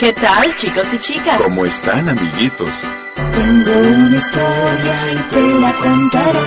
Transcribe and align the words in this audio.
¿Qué 0.00 0.14
tal, 0.14 0.56
chicos 0.56 0.86
y 0.94 0.98
chicas? 0.98 1.36
¿Cómo 1.36 1.66
están, 1.66 2.08
amiguitos? 2.08 2.72
Tengo 3.14 3.78
una 3.80 4.16
historia 4.16 4.96
y 5.12 5.16
te 5.28 5.42
la 5.60 5.72
contaré. 5.74 6.40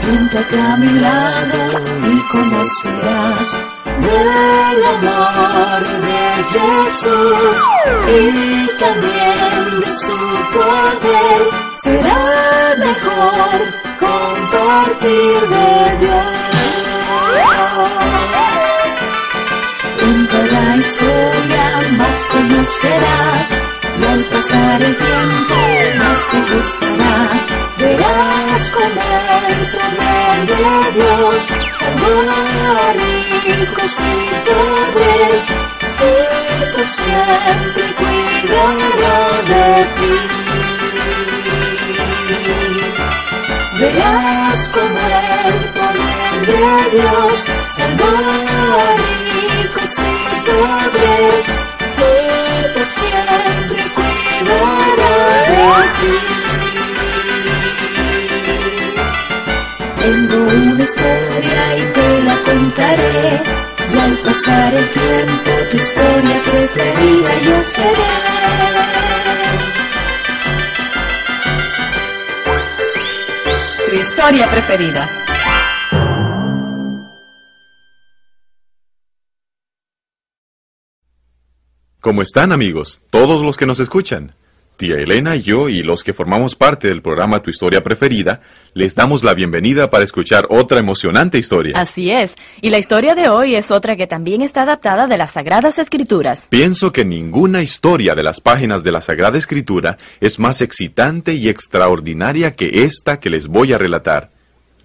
Siéntate 0.00 0.62
a 0.62 0.76
mi 0.76 1.00
lado 1.00 1.58
y 2.06 2.20
conocerás 2.30 3.62
del 3.98 4.84
amor 4.84 5.82
de 6.06 6.22
Jesús 6.52 7.60
y 8.06 8.78
también 8.78 9.80
de 9.80 9.92
su 9.98 10.18
poder. 10.54 11.40
Será 11.74 12.76
mejor 12.78 13.58
compartir 13.98 15.40
de 15.48 15.96
Dios. 16.06 16.40
En 20.02 20.26
cada 20.26 20.76
historia 20.76 21.59
más 21.92 22.24
conocerás 22.32 23.48
y 23.98 24.04
al 24.04 24.24
pasar 24.24 24.82
el 24.82 24.96
tiempo 24.96 25.54
más 25.98 26.20
te 26.30 26.40
gustará. 26.54 27.16
Verás 27.78 28.70
como 28.70 29.02
el 29.48 29.60
poder 29.74 30.38
de 30.46 30.64
Dios 30.94 31.40
salvó 31.78 32.14
a 32.30 32.92
ricos 32.92 33.94
y 34.00 34.12
pobres 34.46 35.44
y 36.00 36.12
por 36.72 36.88
siempre 36.88 37.84
cuidará 37.98 39.18
de 39.50 39.66
ti. 39.98 40.14
Verás 43.78 44.60
como 44.74 45.00
el 45.46 45.58
poder 45.78 46.34
de 46.46 46.62
Dios 46.96 47.36
salvó 47.76 48.12
a 48.68 48.96
ricos 48.96 49.94
y 49.98 50.00
pobres 50.00 50.39
historia 74.20 74.50
preferida. 74.50 75.08
¿Cómo 82.02 82.20
están, 82.20 82.52
amigos? 82.52 83.00
Todos 83.08 83.40
los 83.40 83.56
que 83.56 83.64
nos 83.64 83.80
escuchan. 83.80 84.34
Tía 84.80 84.94
Elena 84.94 85.36
y 85.36 85.42
yo 85.42 85.68
y 85.68 85.82
los 85.82 86.02
que 86.02 86.14
formamos 86.14 86.54
parte 86.54 86.88
del 86.88 87.02
programa 87.02 87.42
Tu 87.42 87.50
Historia 87.50 87.82
Preferida, 87.82 88.40
les 88.72 88.94
damos 88.94 89.22
la 89.22 89.34
bienvenida 89.34 89.90
para 89.90 90.04
escuchar 90.04 90.46
otra 90.48 90.80
emocionante 90.80 91.36
historia. 91.36 91.74
Así 91.76 92.10
es. 92.10 92.34
Y 92.62 92.70
la 92.70 92.78
historia 92.78 93.14
de 93.14 93.28
hoy 93.28 93.56
es 93.56 93.70
otra 93.70 93.94
que 93.94 94.06
también 94.06 94.40
está 94.40 94.62
adaptada 94.62 95.06
de 95.06 95.18
las 95.18 95.32
Sagradas 95.32 95.78
Escrituras. 95.78 96.46
Pienso 96.48 96.92
que 96.92 97.04
ninguna 97.04 97.60
historia 97.60 98.14
de 98.14 98.22
las 98.22 98.40
páginas 98.40 98.82
de 98.82 98.92
la 98.92 99.02
Sagrada 99.02 99.36
Escritura 99.36 99.98
es 100.18 100.38
más 100.38 100.62
excitante 100.62 101.34
y 101.34 101.50
extraordinaria 101.50 102.56
que 102.56 102.84
esta 102.84 103.20
que 103.20 103.28
les 103.28 103.48
voy 103.48 103.74
a 103.74 103.78
relatar. 103.78 104.30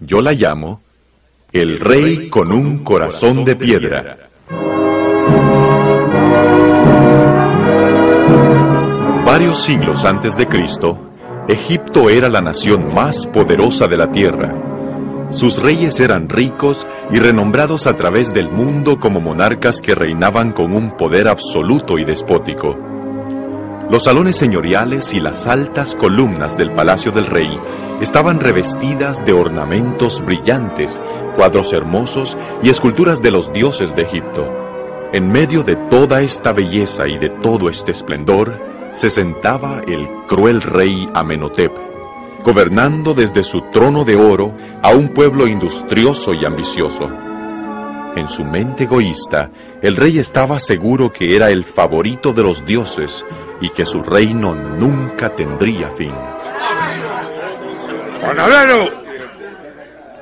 Yo 0.00 0.20
la 0.20 0.32
llamo 0.32 0.82
El 1.54 1.80
Rey 1.80 2.28
con 2.28 2.52
un 2.52 2.84
Corazón 2.84 3.46
de 3.46 3.56
Piedra. 3.56 4.25
Varios 9.26 9.58
siglos 9.58 10.04
antes 10.04 10.36
de 10.36 10.46
Cristo, 10.46 10.96
Egipto 11.48 12.10
era 12.10 12.28
la 12.28 12.40
nación 12.40 12.94
más 12.94 13.26
poderosa 13.26 13.88
de 13.88 13.96
la 13.96 14.08
tierra. 14.08 14.54
Sus 15.30 15.60
reyes 15.60 15.98
eran 15.98 16.28
ricos 16.28 16.86
y 17.10 17.18
renombrados 17.18 17.88
a 17.88 17.96
través 17.96 18.32
del 18.32 18.48
mundo 18.52 19.00
como 19.00 19.20
monarcas 19.20 19.80
que 19.80 19.96
reinaban 19.96 20.52
con 20.52 20.72
un 20.72 20.96
poder 20.96 21.26
absoluto 21.26 21.98
y 21.98 22.04
despótico. 22.04 22.78
Los 23.90 24.04
salones 24.04 24.36
señoriales 24.36 25.12
y 25.12 25.18
las 25.18 25.48
altas 25.48 25.96
columnas 25.96 26.56
del 26.56 26.70
palacio 26.70 27.10
del 27.10 27.26
rey 27.26 27.60
estaban 28.00 28.38
revestidas 28.38 29.24
de 29.24 29.32
ornamentos 29.32 30.24
brillantes, 30.24 31.00
cuadros 31.34 31.72
hermosos 31.72 32.38
y 32.62 32.70
esculturas 32.70 33.20
de 33.22 33.32
los 33.32 33.52
dioses 33.52 33.92
de 33.96 34.02
Egipto. 34.02 34.46
En 35.12 35.32
medio 35.32 35.64
de 35.64 35.74
toda 35.74 36.22
esta 36.22 36.52
belleza 36.52 37.08
y 37.08 37.18
de 37.18 37.28
todo 37.28 37.68
este 37.68 37.90
esplendor, 37.90 38.65
se 38.96 39.10
sentaba 39.10 39.82
el 39.86 40.08
cruel 40.26 40.62
rey 40.62 41.06
Amenhotep, 41.12 41.70
gobernando 42.42 43.12
desde 43.12 43.44
su 43.44 43.60
trono 43.70 44.04
de 44.04 44.16
oro 44.16 44.54
a 44.82 44.88
un 44.88 45.10
pueblo 45.10 45.46
industrioso 45.46 46.32
y 46.32 46.46
ambicioso. 46.46 47.04
En 48.16 48.26
su 48.30 48.42
mente 48.42 48.84
egoísta, 48.84 49.50
el 49.82 49.96
rey 49.96 50.18
estaba 50.18 50.58
seguro 50.58 51.12
que 51.12 51.36
era 51.36 51.50
el 51.50 51.66
favorito 51.66 52.32
de 52.32 52.42
los 52.42 52.64
dioses 52.64 53.22
y 53.60 53.68
que 53.68 53.84
su 53.84 54.02
reino 54.02 54.54
nunca 54.54 55.28
tendría 55.28 55.90
fin. 55.90 56.14
¡Panadero! 58.22 58.88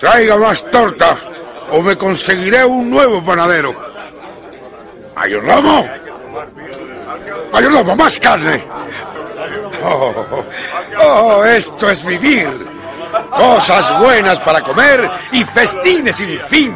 Traiga 0.00 0.36
más 0.36 0.68
torta 0.72 1.16
o 1.70 1.80
me 1.80 1.96
conseguiré 1.96 2.64
un 2.64 2.90
nuevo 2.90 3.22
panadero. 3.22 3.72
¡Mayordomo! 7.54 7.84
¡Mayordomo, 7.84 7.96
más 7.96 8.18
carne! 8.18 8.64
Oh, 9.84 10.44
oh, 11.00 11.44
esto 11.44 11.90
es 11.90 12.04
vivir. 12.04 12.48
Cosas 13.36 13.98
buenas 14.00 14.40
para 14.40 14.60
comer 14.60 15.08
y 15.32 15.44
festines 15.44 16.16
sin 16.16 16.38
fin. 16.40 16.74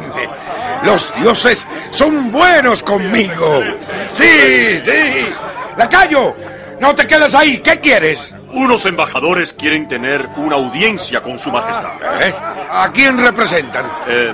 Los 0.83 1.13
dioses 1.15 1.65
son 1.91 2.31
buenos 2.31 2.81
conmigo. 2.83 3.63
Sí, 4.11 4.79
sí. 4.79 5.27
Lacayo, 5.75 6.35
no 6.79 6.95
te 6.95 7.07
quedes 7.07 7.35
ahí. 7.35 7.57
¿Qué 7.59 7.79
quieres? 7.79 8.35
Unos 8.53 8.85
embajadores 8.85 9.53
quieren 9.53 9.87
tener 9.87 10.29
una 10.37 10.55
audiencia 10.55 11.21
con 11.21 11.37
su 11.37 11.51
majestad. 11.51 11.91
¿Eh? 12.21 12.33
¿A 12.71 12.89
quién 12.93 13.17
representan? 13.17 13.85
Eh, 14.07 14.33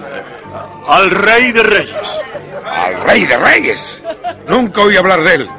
al 0.88 1.10
rey 1.10 1.52
de 1.52 1.64
reyes. 1.64 2.22
Al 2.66 3.02
rey 3.02 3.26
de 3.26 3.38
reyes. 3.38 4.04
Nunca 4.48 4.82
oí 4.82 4.96
hablar 4.96 5.22
de 5.22 5.36
él. 5.36 5.50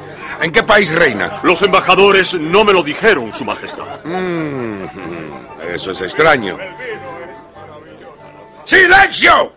¿En 0.41 0.51
qué 0.51 0.63
país 0.63 0.93
reina? 0.93 1.39
Los 1.43 1.61
embajadores 1.61 2.35
no 2.35 2.63
me 2.63 2.73
lo 2.73 2.83
dijeron, 2.83 3.33
su 3.33 3.43
majestad. 3.43 4.03
Mm, 4.03 4.85
eso 5.73 5.91
es 5.91 6.01
extraño. 6.01 6.57
¡Silencio! 8.63 9.55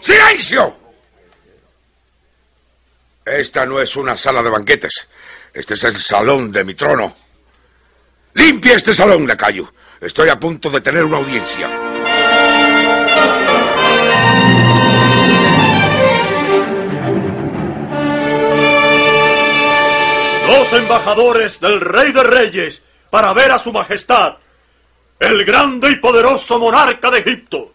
¡Silencio! 0.00 0.76
Esta 3.24 3.66
no 3.66 3.78
es 3.80 3.94
una 3.96 4.16
sala 4.16 4.42
de 4.42 4.50
banquetes. 4.50 5.08
Este 5.52 5.74
es 5.74 5.84
el 5.84 5.96
salón 5.96 6.50
de 6.50 6.64
mi 6.64 6.74
trono. 6.74 7.14
Limpia 8.34 8.76
este 8.76 8.94
salón, 8.94 9.26
lacayo. 9.26 9.72
Estoy 10.00 10.28
a 10.28 10.38
punto 10.38 10.70
de 10.70 10.80
tener 10.80 11.04
una 11.04 11.18
audiencia. 11.18 11.87
Los 20.48 20.72
embajadores 20.72 21.60
del 21.60 21.80
rey 21.80 22.10
de 22.10 22.22
reyes 22.22 22.82
para 23.10 23.34
ver 23.34 23.52
a 23.52 23.58
su 23.58 23.70
majestad, 23.70 24.36
el 25.20 25.44
grande 25.44 25.90
y 25.90 25.96
poderoso 25.96 26.58
monarca 26.58 27.10
de 27.10 27.18
Egipto. 27.18 27.74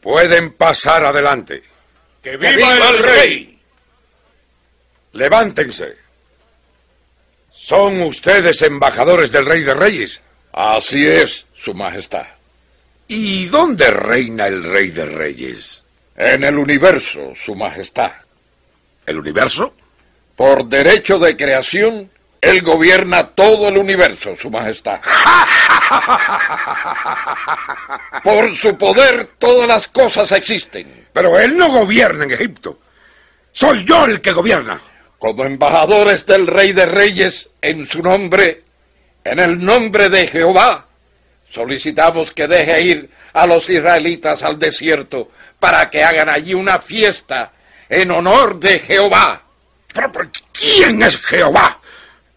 Pueden 0.00 0.54
pasar 0.54 1.04
adelante. 1.04 1.62
¡Que 2.20 2.36
viva, 2.36 2.90
el 2.90 2.98
rey! 2.98 3.60
Levántense. 5.12 5.96
¿Son 7.52 8.02
ustedes 8.02 8.60
embajadores 8.62 9.30
del 9.30 9.46
Rey 9.46 9.62
de 9.62 9.74
Reyes? 9.74 10.20
Así 10.52 11.06
es, 11.06 11.44
Su 11.56 11.74
Majestad. 11.74 12.26
¿Y 13.06 13.46
dónde 13.46 13.90
reina 13.90 14.46
el 14.46 14.64
Rey 14.64 14.90
de 14.90 15.04
Reyes? 15.04 15.84
En 16.16 16.42
el 16.42 16.58
universo, 16.58 17.34
Su 17.36 17.54
Majestad. 17.54 18.12
¿El 19.06 19.18
universo? 19.18 19.74
Por 20.40 20.64
derecho 20.70 21.18
de 21.18 21.36
creación, 21.36 22.10
él 22.40 22.62
gobierna 22.62 23.26
todo 23.26 23.68
el 23.68 23.76
universo, 23.76 24.34
Su 24.34 24.50
Majestad. 24.50 24.98
Por 28.24 28.56
su 28.56 28.78
poder, 28.78 29.32
todas 29.38 29.68
las 29.68 29.86
cosas 29.88 30.32
existen. 30.32 31.08
Pero 31.12 31.38
él 31.38 31.58
no 31.58 31.68
gobierna 31.68 32.24
en 32.24 32.30
Egipto. 32.30 32.78
Soy 33.52 33.84
yo 33.84 34.06
el 34.06 34.22
que 34.22 34.32
gobierna. 34.32 34.80
Como 35.18 35.44
embajadores 35.44 36.24
del 36.24 36.46
Rey 36.46 36.72
de 36.72 36.86
Reyes, 36.86 37.50
en 37.60 37.86
su 37.86 38.00
nombre, 38.00 38.64
en 39.22 39.40
el 39.40 39.62
nombre 39.62 40.08
de 40.08 40.26
Jehová, 40.26 40.86
solicitamos 41.50 42.32
que 42.32 42.48
deje 42.48 42.80
ir 42.80 43.10
a 43.34 43.46
los 43.46 43.68
israelitas 43.68 44.42
al 44.42 44.58
desierto 44.58 45.30
para 45.58 45.90
que 45.90 46.02
hagan 46.02 46.30
allí 46.30 46.54
una 46.54 46.78
fiesta 46.78 47.52
en 47.90 48.10
honor 48.10 48.58
de 48.58 48.78
Jehová. 48.78 49.42
¿Pero, 49.92 50.10
quién 50.52 51.02
es 51.02 51.18
Jehová? 51.18 51.80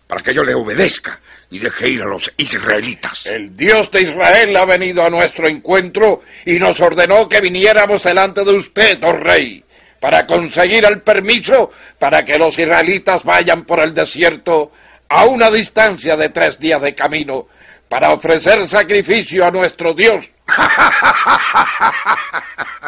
Para 0.07 0.21
que 0.21 0.33
yo 0.33 0.43
le 0.43 0.53
obedezca 0.53 1.19
y 1.49 1.59
deje 1.59 1.89
ir 1.89 2.01
a 2.01 2.05
los 2.05 2.31
israelitas. 2.37 3.27
El 3.27 3.55
Dios 3.55 3.91
de 3.91 4.01
Israel 4.01 4.55
ha 4.57 4.65
venido 4.65 5.05
a 5.05 5.09
nuestro 5.09 5.47
encuentro 5.47 6.23
y 6.45 6.57
nos 6.57 6.79
ordenó 6.79 7.29
que 7.29 7.41
viniéramos 7.41 8.01
delante 8.01 8.43
de 8.43 8.51
usted, 8.51 9.03
oh 9.03 9.13
rey, 9.13 9.63
para 9.99 10.25
conseguir 10.25 10.83
el 10.85 11.01
permiso 11.01 11.71
para 11.99 12.25
que 12.25 12.39
los 12.39 12.57
israelitas 12.57 13.23
vayan 13.23 13.65
por 13.65 13.79
el 13.79 13.93
desierto 13.93 14.71
a 15.09 15.25
una 15.25 15.51
distancia 15.51 16.17
de 16.17 16.29
tres 16.29 16.59
días 16.59 16.81
de 16.81 16.95
camino 16.95 17.47
para 17.87 18.11
ofrecer 18.11 18.67
sacrificio 18.67 19.45
a 19.45 19.51
nuestro 19.51 19.93
Dios. 19.93 20.27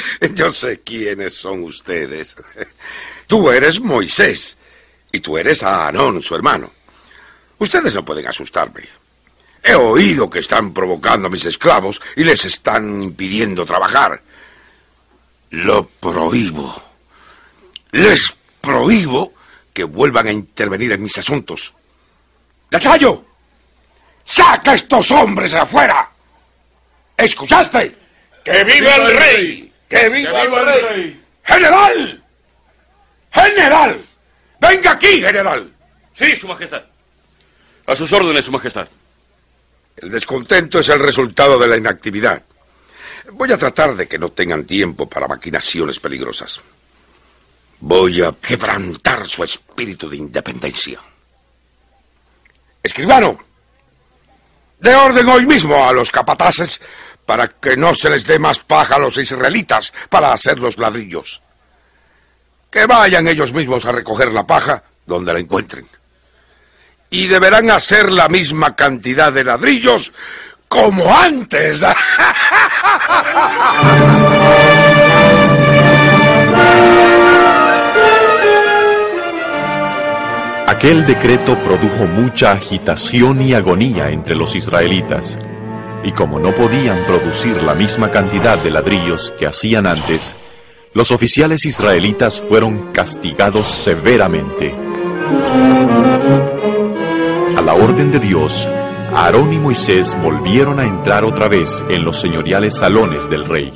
Yo 0.34 0.50
sé 0.50 0.80
quiénes 0.80 1.34
son 1.34 1.62
ustedes. 1.64 2.36
Tú 3.26 3.50
eres 3.50 3.80
Moisés 3.80 4.58
y 5.10 5.20
tú 5.20 5.38
eres 5.38 5.62
Aarón, 5.62 6.22
su 6.22 6.34
hermano. 6.34 6.70
Ustedes 7.58 7.94
no 7.94 8.04
pueden 8.04 8.26
asustarme. 8.26 8.82
He 9.62 9.74
oído 9.74 10.28
que 10.28 10.40
están 10.40 10.72
provocando 10.74 11.28
a 11.28 11.30
mis 11.30 11.44
esclavos 11.44 12.00
y 12.16 12.24
les 12.24 12.44
están 12.44 13.02
impidiendo 13.02 13.64
trabajar. 13.64 14.20
Lo 15.50 15.86
prohíbo. 15.86 16.82
Les 17.92 18.34
prohíbo 18.60 19.32
que 19.72 19.84
vuelvan 19.84 20.26
a 20.26 20.32
intervenir 20.32 20.92
en 20.92 21.02
mis 21.02 21.16
asuntos. 21.18 21.72
¡Lacayo! 22.70 23.24
¡Saca 24.24 24.72
a 24.72 24.74
estos 24.74 25.10
hombres 25.10 25.54
afuera! 25.54 26.10
¿Escuchaste? 27.16 27.96
¡Que 28.44 28.64
viva 28.64 28.96
el 28.96 29.16
rey! 29.16 29.71
¡Que 29.92 30.08
viva 30.08 30.42
el 30.42 30.88
rey! 30.88 31.22
¡General! 31.44 32.24
¡General! 33.30 34.00
¡Venga 34.58 34.92
aquí, 34.92 35.20
general! 35.20 35.70
Sí, 36.14 36.34
Su 36.34 36.48
Majestad. 36.48 36.82
A 37.84 37.94
sus 37.94 38.10
órdenes, 38.10 38.46
Su 38.46 38.52
Majestad. 38.52 38.88
El 39.98 40.10
descontento 40.10 40.78
es 40.78 40.88
el 40.88 40.98
resultado 40.98 41.58
de 41.58 41.66
la 41.66 41.76
inactividad. 41.76 42.42
Voy 43.32 43.52
a 43.52 43.58
tratar 43.58 43.94
de 43.94 44.08
que 44.08 44.18
no 44.18 44.30
tengan 44.30 44.64
tiempo 44.64 45.06
para 45.06 45.28
maquinaciones 45.28 46.00
peligrosas. 46.00 46.62
Voy 47.80 48.22
a 48.22 48.32
quebrantar 48.32 49.26
su 49.26 49.44
espíritu 49.44 50.08
de 50.08 50.16
independencia. 50.16 51.00
Escribano, 52.82 53.38
de 54.80 54.94
orden 54.94 55.28
hoy 55.28 55.44
mismo 55.44 55.86
a 55.86 55.92
los 55.92 56.10
capataces 56.10 56.80
para 57.32 57.48
que 57.48 57.78
no 57.78 57.94
se 57.94 58.10
les 58.10 58.26
dé 58.26 58.38
más 58.38 58.58
paja 58.58 58.96
a 58.96 58.98
los 58.98 59.16
israelitas 59.16 59.90
para 60.10 60.34
hacer 60.34 60.58
los 60.58 60.76
ladrillos. 60.76 61.40
Que 62.70 62.84
vayan 62.84 63.26
ellos 63.26 63.54
mismos 63.54 63.86
a 63.86 63.92
recoger 63.92 64.30
la 64.32 64.46
paja 64.46 64.82
donde 65.06 65.32
la 65.32 65.38
encuentren. 65.38 65.86
Y 67.08 67.28
deberán 67.28 67.70
hacer 67.70 68.12
la 68.12 68.28
misma 68.28 68.76
cantidad 68.76 69.32
de 69.32 69.44
ladrillos 69.44 70.12
como 70.68 71.10
antes. 71.16 71.86
Aquel 80.68 81.06
decreto 81.06 81.62
produjo 81.62 82.04
mucha 82.06 82.52
agitación 82.52 83.40
y 83.40 83.54
agonía 83.54 84.10
entre 84.10 84.34
los 84.34 84.54
israelitas, 84.54 85.38
y 86.04 86.12
como 86.12 86.38
no 86.38 86.54
podían 86.54 87.06
producir 87.06 87.62
la 87.62 87.74
misma 87.74 88.10
cantidad 88.10 88.58
de 88.58 88.70
ladrillos 88.70 89.32
que 89.38 89.46
hacían 89.46 89.86
antes, 89.86 90.36
los 90.94 91.10
oficiales 91.10 91.64
israelitas 91.64 92.40
fueron 92.40 92.92
castigados 92.92 93.66
severamente. 93.66 94.74
A 97.56 97.62
la 97.62 97.74
orden 97.74 98.10
de 98.12 98.18
Dios, 98.18 98.68
Aarón 99.14 99.52
y 99.52 99.58
Moisés 99.58 100.16
volvieron 100.20 100.80
a 100.80 100.84
entrar 100.84 101.24
otra 101.24 101.48
vez 101.48 101.84
en 101.88 102.04
los 102.04 102.20
señoriales 102.20 102.76
salones 102.76 103.28
del 103.30 103.44
rey. 103.44 103.72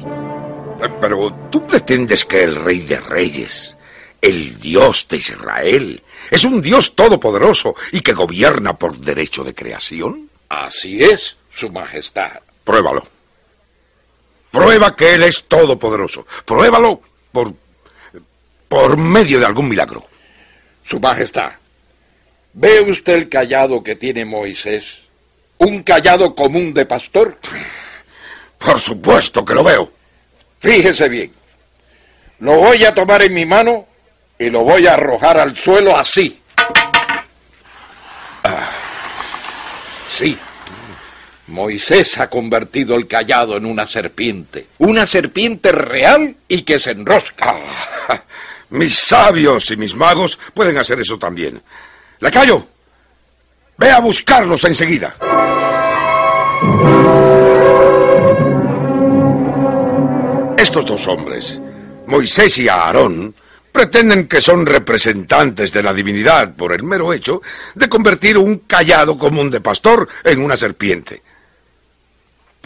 Pero 1.00 1.34
tú 1.50 1.66
pretendes 1.66 2.24
que 2.24 2.42
el 2.42 2.56
rey 2.56 2.80
de 2.80 3.00
reyes, 3.00 3.76
el 4.20 4.58
Dios 4.58 5.06
de 5.08 5.16
Israel, 5.18 6.02
es 6.30 6.44
un 6.44 6.60
Dios 6.60 6.94
todopoderoso 6.94 7.74
y 7.92 8.00
que 8.00 8.12
gobierna 8.12 8.74
por 8.76 8.98
derecho 8.98 9.44
de 9.44 9.54
creación. 9.54 10.28
Así 10.48 11.02
es, 11.02 11.36
Su 11.56 11.70
Majestad. 11.70 12.40
Pruébalo. 12.64 13.06
Prueba 14.50 14.94
que 14.94 15.14
Él 15.14 15.22
es 15.22 15.44
todopoderoso. 15.44 16.26
Pruébalo 16.44 17.00
por, 17.32 17.54
por 18.68 18.96
medio 18.98 19.40
de 19.40 19.46
algún 19.46 19.68
milagro. 19.68 20.06
Su 20.84 21.00
Majestad, 21.00 21.52
¿ve 22.52 22.82
usted 22.82 23.14
el 23.14 23.28
callado 23.30 23.82
que 23.82 23.96
tiene 23.96 24.26
Moisés? 24.26 24.84
¿Un 25.58 25.82
callado 25.82 26.34
común 26.34 26.74
de 26.74 26.84
pastor? 26.84 27.38
Por 28.58 28.78
supuesto 28.78 29.42
que 29.44 29.54
lo 29.54 29.64
veo. 29.64 29.90
Fíjese 30.60 31.08
bien. 31.08 31.32
Lo 32.40 32.58
voy 32.58 32.84
a 32.84 32.94
tomar 32.94 33.22
en 33.22 33.32
mi 33.32 33.46
mano 33.46 33.86
y 34.38 34.50
lo 34.50 34.62
voy 34.62 34.86
a 34.86 34.92
arrojar 34.92 35.38
al 35.38 35.56
suelo 35.56 35.96
así. 35.96 36.38
Ah, 38.44 38.68
sí. 40.16 40.38
Moisés 41.48 42.18
ha 42.18 42.28
convertido 42.28 42.96
el 42.96 43.06
callado 43.06 43.56
en 43.56 43.66
una 43.66 43.86
serpiente. 43.86 44.66
Una 44.78 45.06
serpiente 45.06 45.70
real 45.70 46.36
y 46.48 46.62
que 46.62 46.78
se 46.78 46.90
enrosca. 46.90 47.54
Ah, 48.08 48.22
mis 48.70 48.98
sabios 48.98 49.70
y 49.70 49.76
mis 49.76 49.94
magos 49.94 50.38
pueden 50.54 50.78
hacer 50.78 51.00
eso 51.00 51.18
también. 51.18 51.60
Lacayo, 52.20 52.66
ve 53.76 53.90
a 53.90 54.00
buscarlos 54.00 54.64
enseguida. 54.64 55.16
Estos 60.56 60.86
dos 60.86 61.06
hombres, 61.06 61.60
Moisés 62.06 62.58
y 62.58 62.68
Aarón, 62.68 63.34
pretenden 63.70 64.26
que 64.26 64.40
son 64.40 64.66
representantes 64.66 65.72
de 65.72 65.82
la 65.82 65.92
divinidad 65.92 66.54
por 66.54 66.72
el 66.72 66.82
mero 66.82 67.12
hecho 67.12 67.42
de 67.74 67.88
convertir 67.88 68.38
un 68.38 68.60
callado 68.60 69.18
común 69.18 69.50
de 69.50 69.60
pastor 69.60 70.08
en 70.24 70.40
una 70.40 70.56
serpiente. 70.56 71.22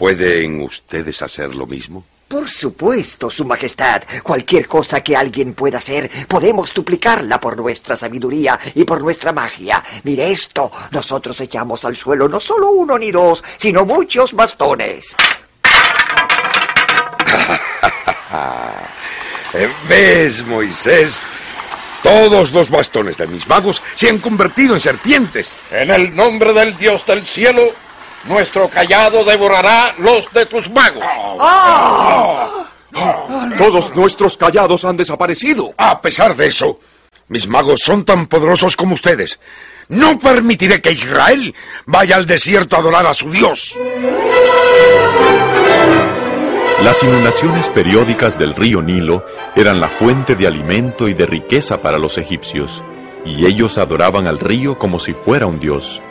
¿Pueden 0.01 0.61
ustedes 0.61 1.21
hacer 1.21 1.53
lo 1.53 1.67
mismo? 1.67 2.03
Por 2.27 2.49
supuesto, 2.49 3.29
Su 3.29 3.45
Majestad. 3.45 4.01
Cualquier 4.23 4.67
cosa 4.67 5.03
que 5.03 5.15
alguien 5.15 5.53
pueda 5.53 5.77
hacer, 5.77 6.09
podemos 6.27 6.73
duplicarla 6.73 7.39
por 7.39 7.55
nuestra 7.55 7.95
sabiduría 7.95 8.59
y 8.73 8.83
por 8.83 8.99
nuestra 8.99 9.31
magia. 9.31 9.83
Mire 10.01 10.31
esto. 10.31 10.71
Nosotros 10.89 11.39
echamos 11.41 11.85
al 11.85 11.95
suelo 11.95 12.27
no 12.27 12.39
solo 12.39 12.71
uno 12.71 12.97
ni 12.97 13.11
dos, 13.11 13.43
sino 13.57 13.85
muchos 13.85 14.33
bastones. 14.33 15.15
¿Ves, 19.87 20.43
Moisés? 20.47 21.21
Todos 22.01 22.53
los 22.53 22.71
bastones 22.71 23.17
de 23.17 23.27
mis 23.27 23.47
magos 23.47 23.83
se 23.93 24.09
han 24.09 24.17
convertido 24.17 24.73
en 24.73 24.79
serpientes. 24.79 25.63
En 25.69 25.91
el 25.91 26.15
nombre 26.15 26.53
del 26.53 26.75
Dios 26.75 27.05
del 27.05 27.23
cielo, 27.23 27.61
nuestro 28.25 28.69
callado 28.69 29.23
devorará 29.23 29.95
los 29.97 30.31
de 30.33 30.45
tus 30.45 30.69
magos. 30.69 31.03
Todos 33.57 33.95
nuestros 33.95 34.37
callados 34.37 34.85
han 34.85 34.97
desaparecido. 34.97 35.73
A 35.77 36.01
pesar 36.01 36.35
de 36.35 36.47
eso, 36.47 36.79
mis 37.27 37.47
magos 37.47 37.81
son 37.81 38.05
tan 38.05 38.27
poderosos 38.27 38.75
como 38.75 38.93
ustedes. 38.93 39.39
No 39.87 40.19
permitiré 40.19 40.81
que 40.81 40.91
Israel 40.91 41.55
vaya 41.85 42.15
al 42.15 42.25
desierto 42.25 42.75
a 42.75 42.79
adorar 42.79 43.05
a 43.05 43.13
su 43.13 43.29
Dios. 43.31 43.75
Las 46.83 47.03
inundaciones 47.03 47.69
periódicas 47.69 48.39
del 48.39 48.55
río 48.55 48.81
Nilo 48.81 49.25
eran 49.55 49.79
la 49.79 49.89
fuente 49.89 50.35
de 50.35 50.47
alimento 50.47 51.07
y 51.07 51.13
de 51.13 51.27
riqueza 51.27 51.79
para 51.79 51.99
los 51.99 52.17
egipcios, 52.17 52.83
y 53.23 53.45
ellos 53.45 53.77
adoraban 53.77 54.27
al 54.27 54.39
río 54.39 54.79
como 54.79 54.97
si 54.97 55.13
fuera 55.13 55.45
un 55.45 55.59
dios. 55.59 56.01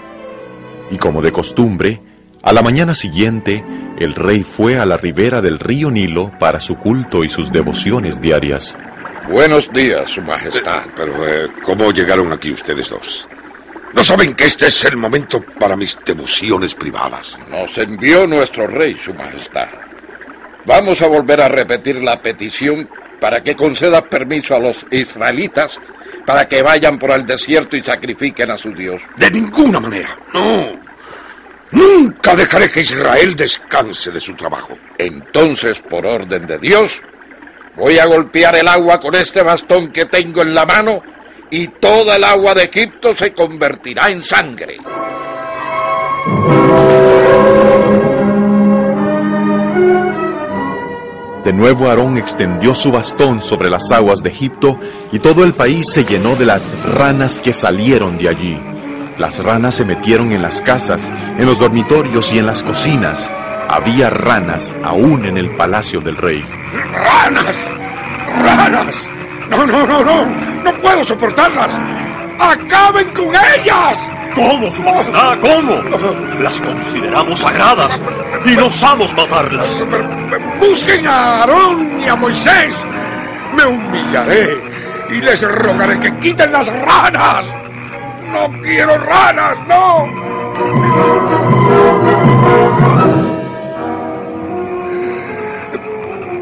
Y 0.91 0.99
como 0.99 1.23
de 1.23 1.33
costumbre, 1.33 2.01
a 2.43 2.53
la 2.53 2.63
mañana 2.63 2.95
siguiente, 2.95 3.65
el 3.99 4.15
rey 4.15 4.43
fue 4.43 4.79
a 4.79 4.87
la 4.87 4.97
ribera 4.97 5.41
del 5.41 5.59
río 5.59 5.91
Nilo 5.91 6.33
para 6.39 6.59
su 6.59 6.77
culto 6.77 7.23
y 7.23 7.29
sus 7.29 7.53
devociones 7.53 8.21
diarias. 8.21 8.77
Buenos 9.29 9.73
días, 9.73 10.11
Su 10.11 10.23
Majestad. 10.23 10.83
Pero, 10.97 11.29
eh, 11.29 11.49
¿cómo 11.63 11.93
llegaron 11.93 12.33
aquí 12.33 12.51
ustedes 12.51 12.89
dos? 12.91 13.29
¿No 13.93 14.03
saben 14.03 14.35
que 14.35 14.45
este 14.45 14.67
es 14.67 14.85
el 14.85 14.97
momento 14.97 15.43
para 15.59 15.77
mis 15.77 15.99
devociones 16.05 16.75
privadas? 16.75 17.39
Nos 17.51 17.77
envió 17.79 18.27
nuestro 18.27 18.67
rey, 18.67 18.97
Su 18.97 19.13
Majestad. 19.15 19.69
Vamos 20.65 21.03
a 21.03 21.09
volver 21.09 21.41
a 21.41 21.49
repetir 21.49 22.03
la 22.03 22.21
petición 22.23 22.89
para 23.21 23.43
que 23.43 23.55
conceda 23.55 24.09
permiso 24.09 24.55
a 24.55 24.61
los 24.61 24.87
israelitas 24.91 25.79
para 26.27 26.49
que 26.49 26.63
vayan 26.63 26.99
por 26.99 27.11
el 27.11 27.27
desierto 27.27 27.77
y 27.77 27.83
sacrifiquen 27.83 28.51
a 28.51 28.57
su 28.57 28.73
Dios. 28.73 29.01
De 29.17 29.31
ninguna 29.31 29.81
manera. 29.81 30.17
No. 30.33 30.81
Nunca 31.73 32.35
dejaré 32.35 32.71
que 32.71 32.81
Israel 32.81 33.37
descanse 33.37 34.11
de 34.11 34.21
su 34.21 34.35
trabajo. 34.35 34.77
Entonces, 34.99 35.79
por 35.81 36.05
orden 36.05 36.47
de 36.47 36.59
Dios, 36.59 36.93
voy 37.77 37.99
a 37.99 38.07
golpear 38.07 38.57
el 38.57 38.69
agua 38.69 38.99
con 38.99 39.15
este 39.15 39.43
bastón 39.43 39.93
que 39.93 40.07
tengo 40.07 40.43
en 40.43 40.55
la 40.55 40.67
mano 40.67 41.03
y 41.51 41.69
toda 41.69 42.17
el 42.17 42.25
agua 42.25 42.55
de 42.55 42.65
Egipto 42.65 43.15
se 43.17 43.33
convertirá 43.33 44.11
en 44.11 44.23
sangre. 44.23 44.79
De 51.45 51.55
nuevo 51.55 51.89
Aarón 51.89 52.19
extendió 52.19 52.75
su 52.75 52.93
bastón 52.93 53.41
sobre 53.41 53.71
las 53.71 53.91
aguas 53.93 54.23
de 54.23 54.29
Egipto 54.29 54.79
y 55.11 55.21
todo 55.21 55.43
el 55.45 55.55
país 55.55 55.91
se 55.91 56.05
llenó 56.05 56.37
de 56.37 56.45
las 56.45 56.71
ranas 56.85 57.41
que 57.41 57.55
salieron 57.55 58.19
de 58.19 58.29
allí. 58.29 58.61
Las 59.17 59.43
ranas 59.43 59.75
se 59.75 59.85
metieron 59.87 60.33
en 60.33 60.43
las 60.43 60.61
casas, 60.61 61.11
en 61.39 61.47
los 61.47 61.59
dormitorios 61.59 62.33
y 62.33 62.39
en 62.39 62.47
las 62.47 62.63
cocinas. 62.63 63.31
Había 63.69 64.11
ranas 64.11 64.77
aún 64.83 65.25
en 65.25 65.39
el 65.39 65.55
palacio 65.57 66.01
del 66.01 66.17
rey. 66.17 66.45
¡Ranas! 66.93 67.75
¡Ranas! 68.43 69.09
No, 69.49 69.67
no, 69.67 69.87
no, 69.87 70.05
no. 70.05 70.27
No 70.63 70.77
puedo 70.81 71.05
soportarlas. 71.05 71.81
¡Acaben 72.39 73.09
con 73.11 73.29
ellas! 73.29 74.11
¿Cómo, 74.35 74.71
Su 74.71 74.83
Majestad? 74.83 75.39
¿Cómo? 75.41 75.83
Las 76.41 76.61
consideramos 76.61 77.41
sagradas 77.41 78.01
y 78.45 78.57
no 78.57 78.67
osamos 78.67 79.15
matarlas. 79.15 79.87
Busquen 80.61 81.07
a 81.07 81.41
Aarón 81.41 82.01
y 82.01 82.09
a 82.09 82.17
Moisés. 82.17 82.75
Me 83.55 83.67
humillaré 83.67 84.63
y 85.11 85.21
les 85.21 85.43
rogaré 85.43 85.99
que 85.99 86.17
quiten 86.19 86.53
las 86.53 86.69
ranas. 86.83 87.53
No 88.33 88.51
quiero 88.63 88.97
ranas, 88.99 89.59
no. 89.67 90.07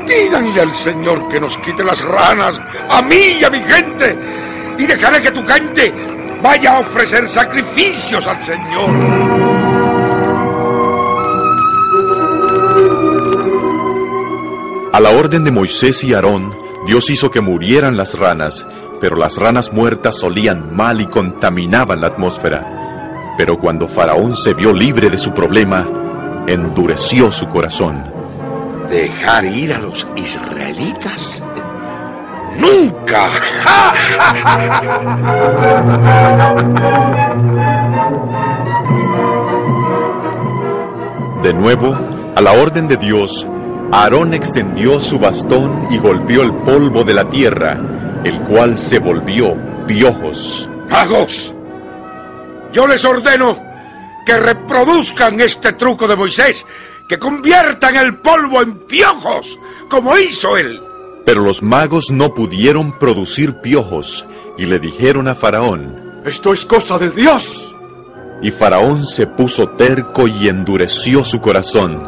Díganle 0.07 0.61
al 0.61 0.73
Señor 0.73 1.29
que 1.29 1.41
nos 1.41 1.57
quite 1.59 1.85
las 1.85 2.05
ranas, 2.05 2.61
a 2.91 3.03
mí 3.03 3.39
y 3.41 3.45
a 3.45 3.51
mi 3.51 3.61
gente, 3.61 4.19
y 4.79 4.87
dejaré 4.87 5.21
que 5.23 5.31
tu 5.31 5.47
gente 5.47 5.93
vaya 6.43 6.77
a 6.77 6.81
ofrecer 6.81 7.27
sacrificios 7.27 8.27
al 8.27 8.43
Señor. 8.43 8.91
A 14.93 15.01
la 15.01 15.11
orden 15.11 15.45
de 15.45 15.51
Moisés 15.51 16.03
y 16.03 16.15
Aarón, 16.15 16.53
Dios 16.87 17.11
hizo 17.11 17.31
que 17.31 17.41
murieran 17.41 17.97
las 17.97 18.19
ranas, 18.19 18.67
pero 19.01 19.17
las 19.17 19.37
ranas 19.37 19.73
muertas 19.73 20.23
olían 20.25 20.75
mal 20.75 21.01
y 21.01 21.07
contaminaban 21.07 22.01
la 22.01 22.09
atmósfera. 22.09 23.35
Pero 23.37 23.59
cuando 23.59 23.87
Faraón 23.87 24.37
se 24.37 24.55
vio 24.55 24.73
libre 24.73 25.11
de 25.11 25.19
su 25.19 25.33
problema, 25.33 25.87
endureció 26.49 27.31
su 27.31 27.47
corazón. 27.47 28.05
¿Dejar 28.91 29.45
ir 29.45 29.73
a 29.75 29.79
los 29.79 30.09
israelitas? 30.17 31.45
¡Nunca! 32.59 33.31
De 41.43 41.55
nuevo, 41.55 41.97
a 42.35 42.41
la 42.41 42.53
orden 42.53 42.89
de 42.89 42.97
Dios, 42.97 43.47
Aarón 43.93 44.35
extendió 44.35 44.99
su 44.99 45.21
bastón 45.21 45.87
y 45.89 45.99
golpeó 45.99 46.43
el 46.43 46.53
polvo 46.53 47.05
de 47.05 47.15
la 47.15 47.29
tierra, 47.29 47.81
el 48.25 48.43
cual 48.43 48.77
se 48.77 48.99
volvió 48.99 49.57
piojos. 49.87 50.69
¡Magos! 50.91 51.55
Yo 52.73 52.87
les 52.89 53.05
ordeno 53.05 53.57
que 54.27 54.37
reproduzcan 54.37 55.41
este 55.41 55.75
truco 55.75 56.09
de 56.09 56.17
Moisés, 56.17 56.67
que 57.09 57.19
conviertan 57.19 57.97
el 57.97 58.19
polvo 58.19 58.61
en 58.61 58.81
piojos, 58.81 59.59
como 59.89 60.19
hizo 60.19 60.59
él. 60.59 60.88
Pero 61.29 61.43
los 61.43 61.63
magos 61.63 62.11
no 62.11 62.33
pudieron 62.33 62.99
producir 62.99 63.57
piojos 63.57 64.25
y 64.57 64.65
le 64.65 64.79
dijeron 64.79 65.29
a 65.29 65.35
Faraón, 65.35 66.23
Esto 66.25 66.55
es 66.55 66.65
cosa 66.65 66.97
de 66.97 67.11
Dios. 67.11 67.77
Y 68.41 68.51
Faraón 68.51 69.07
se 69.07 69.27
puso 69.27 69.69
terco 69.69 70.27
y 70.27 70.49
endureció 70.49 71.27
su 71.27 71.39
corazón 71.39 71.99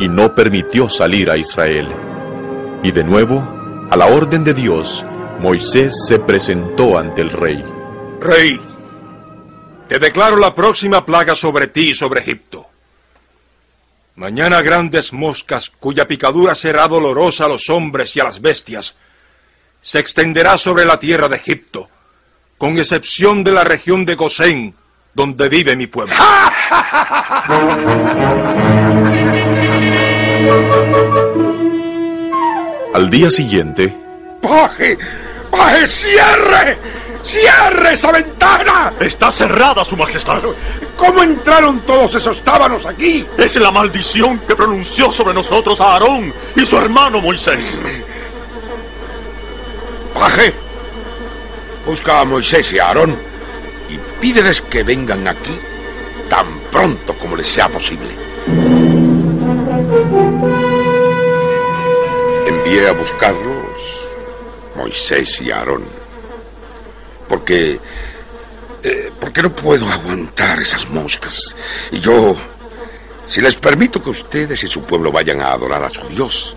y 0.00 0.08
no 0.08 0.34
permitió 0.34 0.88
salir 0.88 1.28
a 1.28 1.36
Israel. 1.36 1.86
Y 2.82 2.92
de 2.92 3.04
nuevo, 3.04 3.46
a 3.90 3.96
la 3.98 4.06
orden 4.06 4.42
de 4.42 4.54
Dios, 4.54 5.04
Moisés 5.38 6.06
se 6.06 6.18
presentó 6.18 6.96
ante 6.96 7.20
el 7.20 7.28
rey. 7.28 7.62
Rey, 8.22 8.58
te 9.86 9.98
declaro 9.98 10.38
la 10.38 10.54
próxima 10.54 11.04
plaga 11.04 11.34
sobre 11.34 11.66
ti 11.66 11.90
y 11.90 11.94
sobre 11.94 12.22
Egipto. 12.22 12.71
Mañana 14.22 14.62
grandes 14.62 15.12
moscas, 15.12 15.68
cuya 15.80 16.06
picadura 16.06 16.54
será 16.54 16.86
dolorosa 16.86 17.46
a 17.46 17.48
los 17.48 17.68
hombres 17.68 18.14
y 18.14 18.20
a 18.20 18.24
las 18.24 18.40
bestias, 18.40 18.94
se 19.80 19.98
extenderá 19.98 20.56
sobre 20.58 20.84
la 20.84 21.00
tierra 21.00 21.28
de 21.28 21.34
Egipto, 21.34 21.90
con 22.56 22.78
excepción 22.78 23.42
de 23.42 23.50
la 23.50 23.64
región 23.64 24.04
de 24.04 24.14
Gosén, 24.14 24.76
donde 25.12 25.48
vive 25.48 25.74
mi 25.74 25.88
pueblo. 25.88 26.14
Al 32.94 33.10
día 33.10 33.28
siguiente, 33.28 33.92
¡Paje! 34.40 34.96
¡Paje, 35.50 35.84
cierre! 35.84 36.78
¡Cierre 37.24 37.92
esa 37.92 38.12
ventana! 38.12 38.92
Está 39.00 39.32
cerrada, 39.32 39.84
Su 39.84 39.96
Majestad. 39.96 40.42
¿Cómo 41.04 41.24
entraron 41.24 41.80
todos 41.80 42.14
esos 42.14 42.44
tábanos 42.44 42.86
aquí? 42.86 43.26
Es 43.36 43.56
la 43.56 43.72
maldición 43.72 44.38
que 44.46 44.54
pronunció 44.54 45.10
sobre 45.10 45.34
nosotros 45.34 45.80
a 45.80 45.94
Aarón 45.94 46.32
y 46.54 46.64
su 46.64 46.76
hermano 46.76 47.20
Moisés. 47.20 47.80
Paje, 50.14 50.54
busca 51.84 52.20
a 52.20 52.24
Moisés 52.24 52.72
y 52.72 52.78
a 52.78 52.86
Aarón 52.86 53.16
y 53.90 53.98
pídeles 54.20 54.60
que 54.60 54.84
vengan 54.84 55.26
aquí 55.26 55.58
tan 56.30 56.46
pronto 56.70 57.18
como 57.18 57.34
les 57.34 57.48
sea 57.48 57.68
posible. 57.68 58.10
Envié 62.46 62.88
a 62.88 62.92
buscarlos 62.92 64.08
Moisés 64.76 65.40
y 65.40 65.50
Aarón. 65.50 65.82
Porque. 67.28 67.80
Eh, 68.82 69.12
porque 69.20 69.42
no 69.42 69.54
puedo 69.54 69.88
aguantar 69.88 70.60
esas 70.60 70.88
moscas. 70.90 71.56
Y 71.90 72.00
yo. 72.00 72.36
Si 73.26 73.40
les 73.40 73.54
permito 73.54 74.02
que 74.02 74.10
ustedes 74.10 74.62
y 74.64 74.66
su 74.66 74.82
pueblo 74.82 75.10
vayan 75.10 75.40
a 75.40 75.52
adorar 75.52 75.82
a 75.84 75.90
su 75.90 76.06
Dios, 76.08 76.54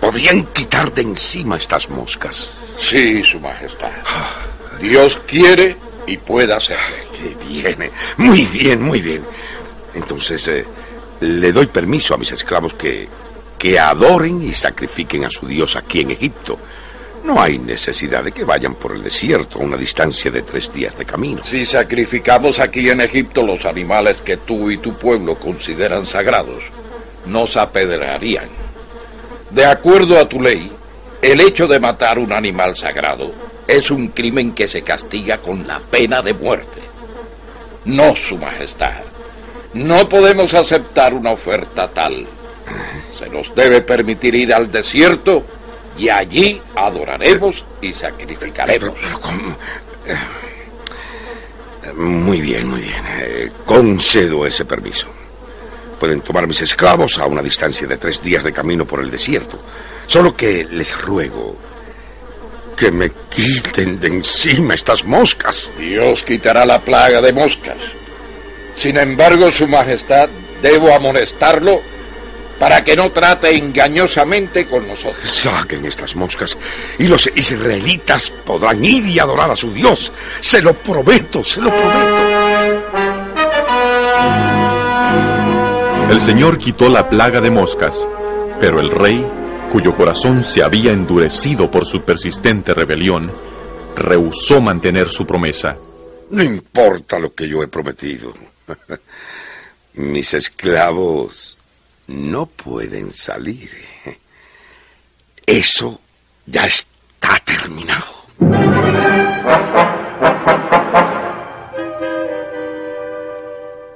podrían 0.00 0.44
quitar 0.52 0.92
de 0.92 1.02
encima 1.02 1.56
estas 1.56 1.88
moscas. 1.88 2.52
Sí, 2.78 3.22
Su 3.24 3.40
Majestad. 3.40 3.90
Dios 4.80 5.18
quiere 5.26 5.76
y 6.06 6.18
puede 6.18 6.52
hacerlo. 6.52 6.84
Qué 7.16 7.34
bien, 7.48 7.90
muy 8.18 8.44
bien, 8.44 8.82
muy 8.82 9.00
bien. 9.00 9.24
Entonces, 9.94 10.46
eh, 10.48 10.64
le 11.20 11.52
doy 11.52 11.66
permiso 11.66 12.14
a 12.14 12.18
mis 12.18 12.30
esclavos 12.32 12.74
que, 12.74 13.08
que 13.58 13.78
adoren 13.78 14.42
y 14.42 14.52
sacrifiquen 14.52 15.24
a 15.24 15.30
su 15.30 15.46
Dios 15.46 15.74
aquí 15.76 16.00
en 16.00 16.10
Egipto. 16.10 16.58
No 17.26 17.42
hay 17.42 17.58
necesidad 17.58 18.22
de 18.22 18.30
que 18.30 18.44
vayan 18.44 18.76
por 18.76 18.94
el 18.94 19.02
desierto 19.02 19.58
a 19.58 19.62
una 19.62 19.76
distancia 19.76 20.30
de 20.30 20.42
tres 20.42 20.72
días 20.72 20.96
de 20.96 21.04
camino. 21.04 21.42
Si 21.44 21.66
sacrificamos 21.66 22.60
aquí 22.60 22.88
en 22.88 23.00
Egipto 23.00 23.42
los 23.42 23.64
animales 23.64 24.22
que 24.22 24.36
tú 24.36 24.70
y 24.70 24.78
tu 24.78 24.94
pueblo 24.94 25.34
consideran 25.34 26.06
sagrados, 26.06 26.62
nos 27.26 27.56
apedrearían. 27.56 28.48
De 29.50 29.64
acuerdo 29.64 30.20
a 30.20 30.28
tu 30.28 30.40
ley, 30.40 30.70
el 31.20 31.40
hecho 31.40 31.66
de 31.66 31.80
matar 31.80 32.20
un 32.20 32.32
animal 32.32 32.76
sagrado 32.76 33.32
es 33.66 33.90
un 33.90 34.06
crimen 34.10 34.52
que 34.52 34.68
se 34.68 34.82
castiga 34.82 35.38
con 35.38 35.66
la 35.66 35.80
pena 35.80 36.22
de 36.22 36.32
muerte. 36.32 36.80
No, 37.86 38.14
Su 38.14 38.38
Majestad. 38.38 39.02
No 39.74 40.08
podemos 40.08 40.54
aceptar 40.54 41.12
una 41.12 41.32
oferta 41.32 41.88
tal. 41.88 42.24
se 43.18 43.28
nos 43.28 43.52
debe 43.52 43.82
permitir 43.82 44.36
ir 44.36 44.54
al 44.54 44.70
desierto 44.70 45.55
y 45.98 46.08
allí 46.08 46.60
adoraremos 46.74 47.64
y 47.80 47.92
sacrificaremos. 47.92 48.96
Eh, 50.06 51.92
muy 51.94 52.40
bien, 52.40 52.68
muy 52.68 52.80
bien. 52.80 53.04
Eh, 53.18 53.50
concedo 53.64 54.46
ese 54.46 54.64
permiso. 54.64 55.08
Pueden 55.98 56.20
tomar 56.20 56.46
mis 56.46 56.60
esclavos 56.60 57.18
a 57.18 57.26
una 57.26 57.42
distancia 57.42 57.86
de 57.86 57.96
tres 57.96 58.22
días 58.22 58.44
de 58.44 58.52
camino 58.52 58.84
por 58.84 59.00
el 59.00 59.10
desierto. 59.10 59.58
Solo 60.06 60.36
que 60.36 60.64
les 60.64 61.00
ruego 61.00 61.56
que 62.76 62.90
me 62.90 63.10
quiten 63.30 63.98
de 63.98 64.08
encima 64.08 64.74
estas 64.74 65.04
moscas. 65.04 65.70
Dios 65.78 66.22
quitará 66.22 66.66
la 66.66 66.82
plaga 66.82 67.22
de 67.22 67.32
moscas. 67.32 67.78
Sin 68.76 68.98
embargo, 68.98 69.50
Su 69.50 69.66
Majestad, 69.66 70.28
debo 70.60 70.92
amonestarlo 70.94 71.80
para 72.58 72.82
que 72.82 72.96
no 72.96 73.10
trate 73.10 73.56
engañosamente 73.56 74.66
con 74.66 74.88
nosotros. 74.88 75.28
Saquen 75.28 75.84
estas 75.84 76.16
moscas 76.16 76.56
y 76.98 77.06
los 77.06 77.30
israelitas 77.34 78.30
podrán 78.30 78.84
ir 78.84 79.06
y 79.06 79.18
adorar 79.18 79.50
a 79.50 79.56
su 79.56 79.72
Dios. 79.72 80.12
Se 80.40 80.62
lo 80.62 80.74
prometo, 80.74 81.44
se 81.44 81.60
lo 81.60 81.74
prometo. 81.74 82.16
El 86.10 86.20
Señor 86.20 86.58
quitó 86.58 86.88
la 86.88 87.10
plaga 87.10 87.40
de 87.40 87.50
moscas, 87.50 88.06
pero 88.60 88.80
el 88.80 88.90
rey, 88.90 89.26
cuyo 89.70 89.94
corazón 89.94 90.44
se 90.44 90.62
había 90.62 90.92
endurecido 90.92 91.70
por 91.70 91.84
su 91.84 92.02
persistente 92.02 92.72
rebelión, 92.72 93.32
rehusó 93.96 94.60
mantener 94.60 95.08
su 95.08 95.26
promesa. 95.26 95.76
No 96.30 96.42
importa 96.42 97.18
lo 97.18 97.34
que 97.34 97.48
yo 97.48 97.62
he 97.62 97.68
prometido. 97.68 98.32
Mis 99.94 100.34
esclavos 100.34 101.55
no 102.08 102.46
pueden 102.46 103.12
salir. 103.12 103.70
Eso 105.44 106.00
ya 106.46 106.66
está 106.66 107.40
terminado. 107.44 108.16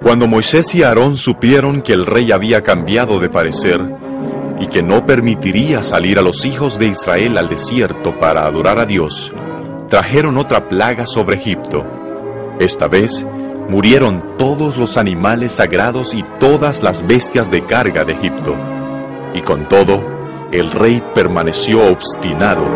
Cuando 0.03 0.27
Moisés 0.27 0.75
y 0.75 0.83
Aarón 0.83 1.17
supieron 1.17 1.83
que 1.83 1.93
el 1.93 2.07
rey 2.07 2.33
había 2.33 2.63
cambiado 2.63 3.21
de 3.21 3.29
parecer 3.29 3.81
y 4.59 4.67
que 4.67 4.83
no 4.83 5.07
permitiría 5.07 5.83
salir 5.83 6.19
a 6.19 6.23
los 6.23 6.45
hijos 6.45 6.79
de 6.79 6.87
Israel 6.87 7.39
al 7.39 7.49
desierto 7.49 8.19
para 8.19 8.45
adorar 8.45 8.79
a 8.79 8.87
Dios, 8.87 9.33
trajeron 9.89 10.37
otra 10.37 10.69
plaga 10.69 11.07
sobre 11.07 11.37
Egipto. 11.37 11.87
Esta 12.59 12.89
vez 12.89 13.25
murieron 13.71 14.37
todos 14.37 14.77
los 14.77 14.97
animales 14.97 15.53
sagrados 15.53 16.13
y 16.13 16.25
todas 16.41 16.83
las 16.83 17.07
bestias 17.07 17.53
de 17.53 17.65
carga 17.65 18.05
de 18.05 18.15
Egipto. 18.15 18.57
Y 19.33 19.43
con 19.43 19.69
todo, 19.69 20.05
el 20.51 20.73
rey 20.73 21.01
permaneció 21.15 21.89
obstinado. 21.89 22.67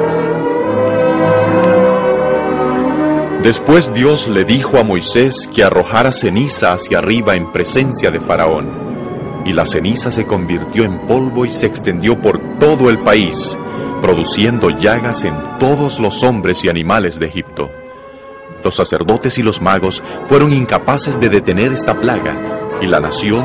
Después 3.42 3.92
Dios 3.92 4.28
le 4.28 4.44
dijo 4.44 4.78
a 4.78 4.84
Moisés 4.84 5.50
que 5.52 5.64
arrojara 5.64 6.12
ceniza 6.12 6.72
hacia 6.72 6.98
arriba 6.98 7.34
en 7.34 7.50
presencia 7.50 8.12
de 8.12 8.20
Faraón. 8.20 9.42
Y 9.44 9.52
la 9.52 9.66
ceniza 9.66 10.12
se 10.12 10.26
convirtió 10.26 10.84
en 10.84 11.06
polvo 11.06 11.44
y 11.44 11.50
se 11.50 11.66
extendió 11.66 12.18
por 12.22 12.58
todo 12.58 12.88
el 12.88 13.00
país, 13.00 13.58
produciendo 14.00 14.70
llagas 14.70 15.24
en 15.24 15.34
todos 15.58 15.98
los 15.98 16.22
hombres 16.22 16.64
y 16.64 16.68
animales 16.68 17.18
de 17.18 17.26
Egipto. 17.26 17.83
Los 18.64 18.76
sacerdotes 18.76 19.36
y 19.36 19.42
los 19.42 19.60
magos 19.60 20.02
fueron 20.26 20.50
incapaces 20.52 21.20
de 21.20 21.28
detener 21.28 21.74
esta 21.74 22.00
plaga, 22.00 22.78
y 22.80 22.86
la 22.86 22.98
nación, 22.98 23.44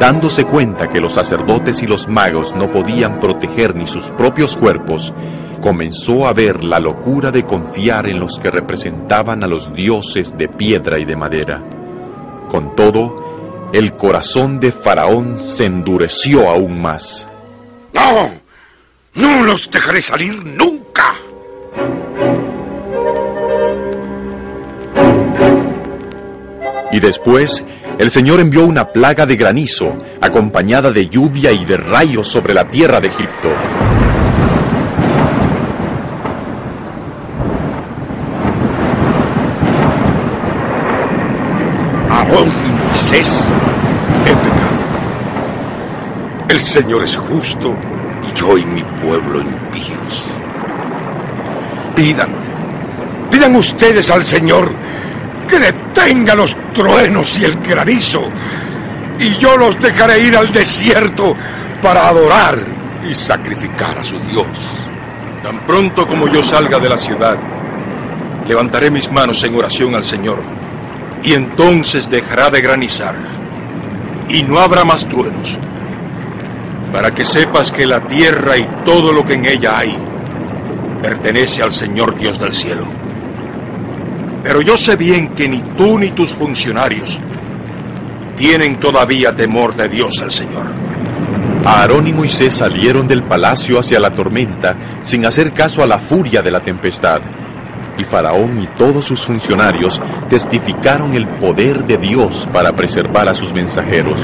dándose 0.00 0.46
cuenta 0.46 0.88
que 0.88 1.02
los 1.02 1.12
sacerdotes 1.12 1.82
y 1.82 1.86
los 1.86 2.08
magos 2.08 2.54
no 2.56 2.70
podían 2.70 3.20
proteger 3.20 3.76
ni 3.76 3.86
sus 3.86 4.10
propios 4.12 4.56
cuerpos, 4.56 5.12
comenzó 5.60 6.26
a 6.26 6.32
ver 6.32 6.64
la 6.64 6.80
locura 6.80 7.30
de 7.30 7.44
confiar 7.44 8.08
en 8.08 8.18
los 8.18 8.38
que 8.38 8.50
representaban 8.50 9.44
a 9.44 9.46
los 9.46 9.72
dioses 9.74 10.36
de 10.38 10.48
piedra 10.48 10.98
y 10.98 11.04
de 11.04 11.16
madera. 11.16 11.62
Con 12.48 12.74
todo, 12.74 13.68
el 13.74 13.92
corazón 13.92 14.60
de 14.60 14.72
Faraón 14.72 15.38
se 15.40 15.66
endureció 15.66 16.48
aún 16.48 16.80
más. 16.80 17.28
¡No! 17.92 18.30
¡No 19.14 19.44
los 19.44 19.70
dejaré 19.70 20.00
salir 20.00 20.42
nunca! 20.42 20.83
Y 26.94 27.00
después 27.00 27.64
el 27.98 28.08
Señor 28.08 28.38
envió 28.38 28.64
una 28.64 28.92
plaga 28.92 29.26
de 29.26 29.34
granizo, 29.34 29.96
acompañada 30.20 30.92
de 30.92 31.08
lluvia 31.08 31.50
y 31.50 31.64
de 31.64 31.76
rayos 31.76 32.28
sobre 32.28 32.54
la 32.54 32.68
tierra 32.68 33.00
de 33.00 33.08
Egipto. 33.08 33.48
Aarón 42.10 42.48
y 42.48 42.86
Moisés, 42.86 43.44
he 44.26 44.28
pecado. 44.28 44.74
El 46.48 46.60
Señor 46.60 47.02
es 47.02 47.16
justo 47.16 47.76
y 48.22 48.38
yo 48.38 48.56
y 48.56 48.64
mi 48.66 48.84
pueblo 49.04 49.40
impíos. 49.40 50.22
Pidan, 51.96 52.28
pidan 53.32 53.56
ustedes 53.56 54.12
al 54.12 54.22
Señor 54.22 54.83
que 55.46 55.58
detenga 55.58 56.34
los 56.34 56.56
truenos 56.72 57.38
y 57.38 57.44
el 57.44 57.56
granizo, 57.60 58.30
y 59.18 59.36
yo 59.36 59.56
los 59.56 59.78
dejaré 59.78 60.20
ir 60.20 60.36
al 60.36 60.52
desierto 60.52 61.36
para 61.80 62.08
adorar 62.08 62.58
y 63.08 63.14
sacrificar 63.14 63.98
a 63.98 64.04
su 64.04 64.18
Dios. 64.20 64.46
Tan 65.42 65.66
pronto 65.66 66.06
como 66.06 66.28
yo 66.28 66.42
salga 66.42 66.78
de 66.78 66.88
la 66.88 66.98
ciudad, 66.98 67.38
levantaré 68.48 68.90
mis 68.90 69.10
manos 69.10 69.42
en 69.44 69.54
oración 69.54 69.94
al 69.94 70.04
Señor, 70.04 70.42
y 71.22 71.34
entonces 71.34 72.10
dejará 72.10 72.50
de 72.50 72.60
granizar, 72.60 73.16
y 74.28 74.42
no 74.42 74.58
habrá 74.58 74.84
más 74.84 75.06
truenos, 75.08 75.58
para 76.92 77.12
que 77.12 77.24
sepas 77.24 77.72
que 77.72 77.86
la 77.86 78.06
tierra 78.06 78.56
y 78.56 78.66
todo 78.84 79.12
lo 79.12 79.24
que 79.24 79.34
en 79.34 79.44
ella 79.44 79.78
hay 79.78 79.96
pertenece 81.02 81.62
al 81.62 81.72
Señor 81.72 82.16
Dios 82.16 82.38
del 82.38 82.54
cielo. 82.54 83.03
Pero 84.44 84.60
yo 84.60 84.76
sé 84.76 84.96
bien 84.96 85.28
que 85.28 85.48
ni 85.48 85.62
tú 85.74 85.98
ni 85.98 86.10
tus 86.10 86.34
funcionarios 86.34 87.18
tienen 88.36 88.78
todavía 88.78 89.34
temor 89.34 89.74
de 89.74 89.88
Dios 89.88 90.20
el 90.20 90.30
Señor. 90.30 90.66
Aarón 91.64 92.06
y 92.06 92.12
Moisés 92.12 92.52
salieron 92.52 93.08
del 93.08 93.24
palacio 93.24 93.78
hacia 93.78 93.98
la 93.98 94.10
tormenta 94.10 94.76
sin 95.00 95.24
hacer 95.24 95.54
caso 95.54 95.82
a 95.82 95.86
la 95.86 95.98
furia 95.98 96.42
de 96.42 96.50
la 96.50 96.62
tempestad. 96.62 97.22
Y 97.96 98.04
Faraón 98.04 98.60
y 98.60 98.66
todos 98.76 99.06
sus 99.06 99.24
funcionarios 99.24 100.02
testificaron 100.28 101.14
el 101.14 101.26
poder 101.38 101.86
de 101.86 101.96
Dios 101.96 102.46
para 102.52 102.76
preservar 102.76 103.30
a 103.30 103.34
sus 103.34 103.54
mensajeros. 103.54 104.20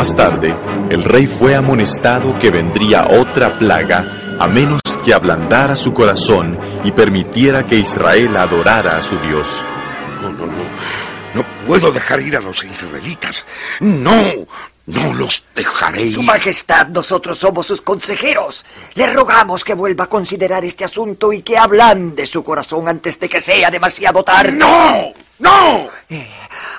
Más 0.00 0.16
tarde, 0.16 0.56
el 0.88 1.04
rey 1.04 1.26
fue 1.26 1.54
amonestado 1.54 2.38
que 2.38 2.50
vendría 2.50 3.06
otra 3.06 3.58
plaga 3.58 4.38
a 4.40 4.48
menos 4.48 4.80
que 5.04 5.12
ablandara 5.12 5.76
su 5.76 5.92
corazón 5.92 6.58
y 6.84 6.92
permitiera 6.92 7.66
que 7.66 7.76
Israel 7.76 8.34
adorara 8.38 8.96
a 8.96 9.02
su 9.02 9.18
Dios. 9.18 9.62
No, 10.22 10.32
no, 10.32 10.46
no. 10.46 10.64
No 11.34 11.44
puedo 11.66 11.92
dejar 11.92 12.22
ir 12.22 12.34
a 12.34 12.40
los 12.40 12.64
israelitas. 12.64 13.44
No, 13.80 14.16
no 14.86 15.14
los 15.14 15.44
dejaré. 15.54 16.12
Su 16.12 16.22
Majestad, 16.22 16.88
nosotros 16.88 17.38
somos 17.38 17.66
sus 17.66 17.80
consejeros. 17.80 18.64
Le 18.94 19.06
rogamos 19.12 19.64
que 19.64 19.74
vuelva 19.74 20.04
a 20.04 20.08
considerar 20.08 20.64
este 20.64 20.84
asunto 20.84 21.32
y 21.32 21.42
que 21.42 21.56
ablande 21.58 22.26
su 22.26 22.42
corazón 22.42 22.88
antes 22.88 23.18
de 23.20 23.28
que 23.28 23.40
sea 23.40 23.70
demasiado 23.70 24.22
tarde. 24.24 24.52
¡No! 24.52 25.12
¡No! 25.38 25.88
Eh, 26.08 26.28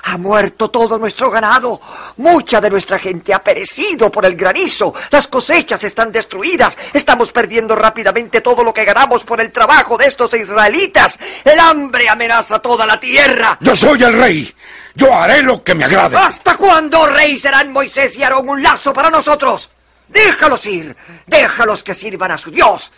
ha 0.04 0.18
muerto 0.18 0.68
todo 0.68 0.98
nuestro 0.98 1.30
ganado. 1.30 1.80
Mucha 2.18 2.60
de 2.60 2.70
nuestra 2.70 2.98
gente 2.98 3.32
ha 3.32 3.42
perecido 3.42 4.10
por 4.10 4.24
el 4.24 4.36
granizo. 4.36 4.92
Las 5.10 5.26
cosechas 5.28 5.82
están 5.84 6.12
destruidas. 6.12 6.76
Estamos 6.92 7.32
perdiendo 7.32 7.74
rápidamente 7.74 8.40
todo 8.40 8.62
lo 8.62 8.74
que 8.74 8.84
ganamos 8.84 9.24
por 9.24 9.40
el 9.40 9.52
trabajo 9.52 9.96
de 9.96 10.06
estos 10.06 10.34
israelitas. 10.34 11.18
El 11.44 11.58
hambre 11.58 12.08
amenaza 12.08 12.58
toda 12.58 12.84
la 12.86 12.98
tierra. 13.00 13.58
Yo 13.60 13.74
soy 13.74 14.02
el 14.02 14.12
rey. 14.18 14.54
Yo 14.94 15.14
haré 15.14 15.42
lo 15.42 15.62
que 15.62 15.74
me 15.74 15.84
agrade. 15.84 16.16
¿Hasta 16.16 16.56
cuándo, 16.56 17.06
rey, 17.06 17.38
serán 17.38 17.72
Moisés 17.72 18.16
y 18.16 18.22
Aarón 18.22 18.48
un 18.48 18.62
lazo 18.62 18.92
para 18.92 19.10
nosotros? 19.10 19.70
Déjalos 20.08 20.66
ir. 20.66 20.94
Déjalos 21.26 21.82
que 21.82 21.94
sirvan 21.94 22.32
a 22.32 22.38
su 22.38 22.50
Dios. 22.50 22.90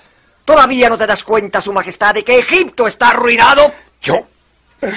¿Todavía 0.45 0.89
no 0.89 0.99
te 0.99 1.07
das 1.07 1.23
cuenta, 1.23 1.61
Su 1.61 1.73
Majestad, 1.73 2.15
de 2.15 2.25
que 2.25 2.39
Egipto 2.39 2.87
está 2.87 3.11
arruinado? 3.11 3.73
Yo. 4.03 4.27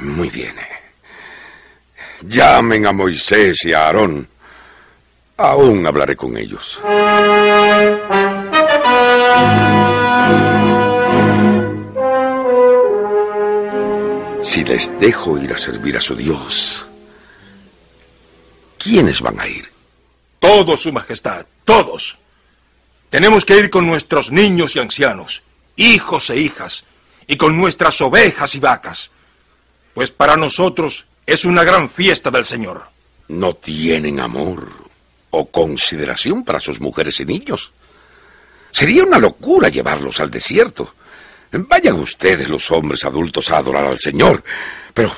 Muy 0.00 0.30
bien. 0.30 0.56
Llamen 2.22 2.86
a 2.86 2.92
Moisés 2.92 3.64
y 3.64 3.72
a 3.72 3.86
Aarón. 3.86 4.28
Aún 5.36 5.86
hablaré 5.86 6.16
con 6.16 6.36
ellos. 6.36 6.80
Si 14.60 14.66
les 14.66 15.00
dejo 15.00 15.38
ir 15.38 15.54
a 15.54 15.56
servir 15.56 15.96
a 15.96 16.02
su 16.02 16.14
Dios, 16.14 16.86
¿quiénes 18.76 19.22
van 19.22 19.40
a 19.40 19.48
ir? 19.48 19.66
Todos, 20.38 20.82
Su 20.82 20.92
Majestad, 20.92 21.46
todos. 21.64 22.18
Tenemos 23.08 23.46
que 23.46 23.56
ir 23.56 23.70
con 23.70 23.86
nuestros 23.86 24.30
niños 24.30 24.76
y 24.76 24.80
ancianos, 24.80 25.42
hijos 25.76 26.28
e 26.28 26.40
hijas, 26.40 26.84
y 27.26 27.38
con 27.38 27.56
nuestras 27.56 28.02
ovejas 28.02 28.54
y 28.54 28.58
vacas, 28.58 29.10
pues 29.94 30.10
para 30.10 30.36
nosotros 30.36 31.06
es 31.24 31.46
una 31.46 31.64
gran 31.64 31.88
fiesta 31.88 32.30
del 32.30 32.44
Señor. 32.44 32.82
No 33.28 33.54
tienen 33.54 34.20
amor 34.20 34.70
o 35.30 35.46
consideración 35.46 36.44
para 36.44 36.60
sus 36.60 36.82
mujeres 36.82 37.18
y 37.20 37.24
niños. 37.24 37.72
Sería 38.72 39.04
una 39.04 39.18
locura 39.18 39.70
llevarlos 39.70 40.20
al 40.20 40.30
desierto. 40.30 40.92
Vayan 41.52 41.98
ustedes, 41.98 42.48
los 42.48 42.70
hombres 42.70 43.04
adultos, 43.04 43.50
a 43.50 43.58
adorar 43.58 43.86
al 43.86 43.98
Señor, 43.98 44.42
pero, 44.94 45.14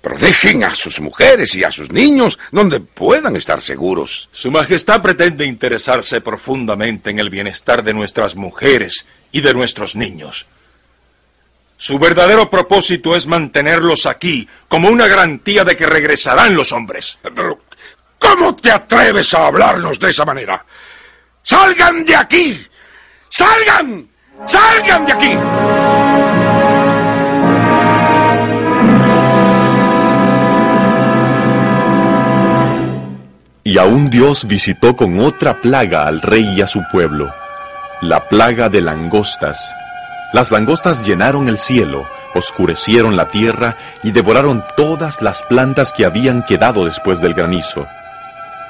pero 0.00 0.18
dejen 0.18 0.64
a 0.64 0.74
sus 0.74 1.00
mujeres 1.00 1.54
y 1.54 1.62
a 1.62 1.70
sus 1.70 1.90
niños 1.90 2.38
donde 2.50 2.80
puedan 2.80 3.36
estar 3.36 3.60
seguros. 3.60 4.28
Su 4.32 4.50
Majestad 4.50 5.00
pretende 5.00 5.44
interesarse 5.44 6.20
profundamente 6.20 7.10
en 7.10 7.20
el 7.20 7.30
bienestar 7.30 7.84
de 7.84 7.94
nuestras 7.94 8.34
mujeres 8.34 9.06
y 9.30 9.40
de 9.42 9.54
nuestros 9.54 9.94
niños. 9.94 10.46
Su 11.76 11.98
verdadero 11.98 12.48
propósito 12.48 13.14
es 13.14 13.26
mantenerlos 13.26 14.06
aquí 14.06 14.48
como 14.66 14.88
una 14.88 15.06
garantía 15.06 15.62
de 15.62 15.76
que 15.76 15.86
regresarán 15.86 16.54
los 16.56 16.72
hombres. 16.72 17.18
Pero, 17.22 17.60
¿cómo 18.18 18.56
te 18.56 18.70
atreves 18.70 19.34
a 19.34 19.46
hablarnos 19.46 20.00
de 20.00 20.10
esa 20.10 20.24
manera? 20.24 20.64
¡Salgan 21.42 22.04
de 22.04 22.16
aquí! 22.16 22.66
¡Salgan! 23.30 24.08
¡Salgan 24.46 25.06
de 25.06 25.12
aquí! 25.12 25.65
Y 33.66 33.78
aún 33.78 34.06
Dios 34.06 34.46
visitó 34.46 34.94
con 34.94 35.18
otra 35.18 35.60
plaga 35.60 36.06
al 36.06 36.22
rey 36.22 36.54
y 36.56 36.60
a 36.60 36.68
su 36.68 36.84
pueblo, 36.92 37.34
la 38.00 38.28
plaga 38.28 38.68
de 38.68 38.80
langostas. 38.80 39.74
Las 40.32 40.52
langostas 40.52 41.04
llenaron 41.04 41.48
el 41.48 41.58
cielo, 41.58 42.06
oscurecieron 42.36 43.16
la 43.16 43.28
tierra 43.28 43.76
y 44.04 44.12
devoraron 44.12 44.62
todas 44.76 45.20
las 45.20 45.42
plantas 45.42 45.92
que 45.92 46.04
habían 46.04 46.44
quedado 46.44 46.84
después 46.84 47.20
del 47.20 47.34
granizo. 47.34 47.88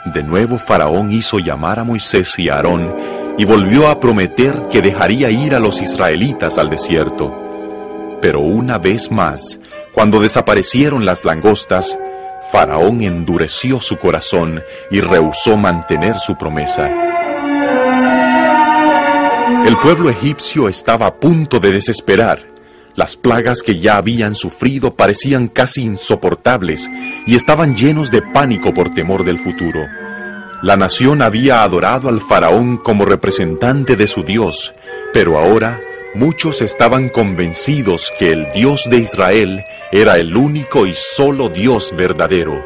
De 0.07 0.23
nuevo 0.23 0.57
Faraón 0.57 1.13
hizo 1.13 1.41
llamar 1.41 1.79
a 1.79 1.85
Moisés 1.85 2.33
y 2.39 2.49
a 2.49 2.55
Aarón 2.55 2.97
y 3.37 3.45
volvió 3.45 3.89
a 3.89 4.01
prometer 4.01 4.63
que 4.71 4.81
dejaría 4.81 5.29
ir 5.29 5.55
a 5.55 5.61
los 5.61 5.83
israelitas 5.83 6.57
al 6.57 6.71
desierto. 6.71 7.37
Pero 8.23 8.41
una 8.41 8.79
vez 8.79 9.11
más, 9.11 9.59
cuando 9.93 10.21
desaparecieron 10.21 11.05
las 11.05 11.27
langostas, 11.27 11.99
Faraón 12.51 13.03
endureció 13.03 13.81
su 13.81 13.97
corazón 13.97 14.63
y 14.91 15.01
rehusó 15.01 15.57
mantener 15.57 16.19
su 16.19 16.37
promesa. 16.37 16.91
El 19.67 19.77
pueblo 19.79 20.11
egipcio 20.11 20.69
estaba 20.69 21.07
a 21.07 21.15
punto 21.17 21.59
de 21.59 21.73
desesperar. 21.73 22.39
Las 22.95 23.17
plagas 23.17 23.63
que 23.63 23.79
ya 23.79 23.97
habían 23.97 24.35
sufrido 24.35 24.95
parecían 24.95 25.49
casi 25.49 25.83
insoportables 25.83 26.89
y 27.27 27.35
estaban 27.35 27.77
llenos 27.77 28.11
de 28.11 28.23
pánico 28.23 28.73
por 28.73 28.95
temor 28.95 29.25
del 29.25 29.39
futuro. 29.39 29.87
La 30.63 30.77
nación 30.77 31.21
había 31.21 31.63
adorado 31.63 32.09
al 32.09 32.21
faraón 32.21 32.79
como 32.79 33.05
representante 33.05 33.97
de 33.97 34.07
su 34.07 34.23
Dios, 34.23 34.73
pero 35.13 35.37
ahora 35.37 35.81
muchos 36.17 36.63
estaban 36.63 37.11
convencidos 37.11 38.13
que 38.19 38.33
el 38.33 38.51
Dios 38.55 38.89
de 38.91 38.99
Israel 38.99 39.65
era 39.93 40.17
el 40.17 40.35
único 40.35 40.87
y 40.87 40.95
solo 40.95 41.51
Dios 41.51 41.95
verdadero. 41.97 42.65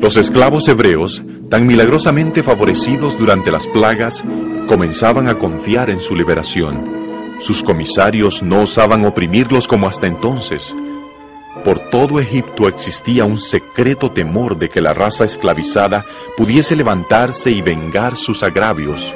Los 0.00 0.18
esclavos 0.18 0.68
hebreos, 0.68 1.22
tan 1.48 1.66
milagrosamente 1.66 2.42
favorecidos 2.42 3.18
durante 3.18 3.50
las 3.50 3.66
plagas, 3.66 4.22
comenzaban 4.68 5.28
a 5.28 5.38
confiar 5.38 5.88
en 5.88 6.00
su 6.00 6.14
liberación. 6.14 7.38
Sus 7.40 7.62
comisarios 7.62 8.42
no 8.42 8.62
osaban 8.62 9.06
oprimirlos 9.06 9.66
como 9.66 9.88
hasta 9.88 10.06
entonces. 10.06 10.74
Por 11.64 11.88
todo 11.88 12.20
Egipto 12.20 12.68
existía 12.68 13.24
un 13.24 13.38
secreto 13.38 14.12
temor 14.12 14.58
de 14.58 14.68
que 14.68 14.82
la 14.82 14.92
raza 14.92 15.24
esclavizada 15.24 16.04
pudiese 16.36 16.76
levantarse 16.76 17.50
y 17.50 17.62
vengar 17.62 18.16
sus 18.16 18.42
agravios. 18.42 19.14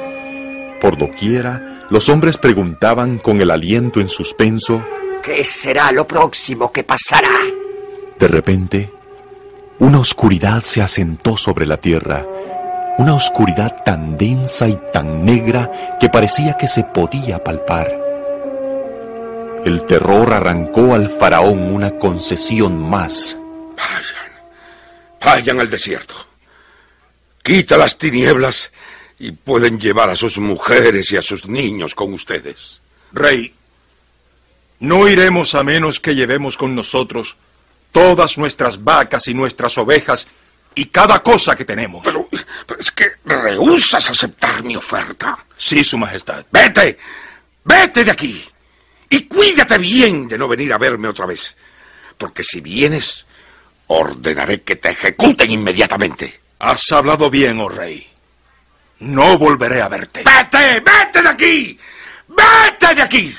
Por 0.81 0.97
doquiera, 0.97 1.85
los 1.89 2.09
hombres 2.09 2.37
preguntaban 2.37 3.17
con 3.17 3.41
el 3.41 3.51
aliento 3.51 3.99
en 3.99 4.09
suspenso, 4.09 4.83
¿Qué 5.21 5.43
será 5.43 5.91
lo 5.91 6.07
próximo 6.07 6.71
que 6.71 6.83
pasará? 6.83 7.29
De 8.17 8.27
repente, 8.27 8.91
una 9.79 9.99
oscuridad 9.99 10.63
se 10.63 10.81
asentó 10.81 11.37
sobre 11.37 11.65
la 11.65 11.77
tierra, 11.77 12.25
una 12.97 13.15
oscuridad 13.15 13.83
tan 13.83 14.17
densa 14.17 14.67
y 14.67 14.77
tan 14.93 15.25
negra 15.25 15.97
que 15.99 16.09
parecía 16.09 16.55
que 16.57 16.67
se 16.67 16.83
podía 16.83 17.43
palpar. 17.43 17.97
El 19.65 19.85
terror 19.85 20.33
arrancó 20.33 20.93
al 20.93 21.09
faraón 21.09 21.73
una 21.73 21.97
concesión 21.97 22.77
más. 22.89 23.37
Vayan, 23.77 24.31
vayan 25.23 25.59
al 25.59 25.69
desierto. 25.69 26.15
Quita 27.43 27.77
las 27.77 27.97
tinieblas 27.97 28.71
y 29.19 29.31
pueden 29.33 29.79
llevar 29.79 30.09
a 30.09 30.15
sus 30.15 30.39
mujeres 30.39 31.11
y 31.11 31.17
a 31.17 31.21
sus 31.21 31.45
niños 31.45 31.93
con 31.93 32.13
ustedes. 32.13 32.81
Rey, 33.11 33.53
no 34.79 35.07
iremos 35.07 35.55
a 35.55 35.63
menos 35.63 35.99
que 35.99 36.15
llevemos 36.15 36.55
con 36.55 36.73
nosotros 36.73 37.35
todas 37.91 38.37
nuestras 38.37 38.83
vacas 38.83 39.27
y 39.27 39.33
nuestras 39.33 39.77
ovejas 39.77 40.27
y 40.73 40.85
cada 40.85 41.21
cosa 41.21 41.55
que 41.55 41.65
tenemos. 41.65 42.01
Pero, 42.05 42.29
pero 42.65 42.79
es 42.79 42.91
que 42.91 43.11
rehusas 43.25 44.09
aceptar 44.09 44.63
mi 44.63 44.75
oferta. 44.75 45.37
Sí, 45.57 45.83
Su 45.83 45.97
Majestad. 45.97 46.45
Vete, 46.51 46.97
vete 47.65 48.05
de 48.05 48.11
aquí. 48.11 48.41
Y 49.09 49.23
cuídate 49.23 49.77
bien 49.77 50.27
de 50.27 50.37
no 50.37 50.47
venir 50.47 50.71
a 50.71 50.77
verme 50.77 51.07
otra 51.09 51.25
vez. 51.25 51.57
Porque 52.17 52.43
si 52.43 52.61
vienes, 52.61 53.25
ordenaré 53.87 54.61
que 54.61 54.77
te 54.77 54.91
ejecuten 54.91 55.51
inmediatamente. 55.51 56.39
Has 56.59 56.91
hablado 56.91 57.29
bien, 57.29 57.59
oh 57.59 57.69
rey. 57.69 58.07
No 58.99 59.37
volveré 59.37 59.81
a 59.81 59.87
verte. 59.87 60.23
¡Vete! 60.23 60.81
¡Vete 60.81 61.21
de 61.21 61.29
aquí! 61.29 61.79
¡Vete 62.27 62.95
de 62.95 63.01
aquí! 63.01 63.35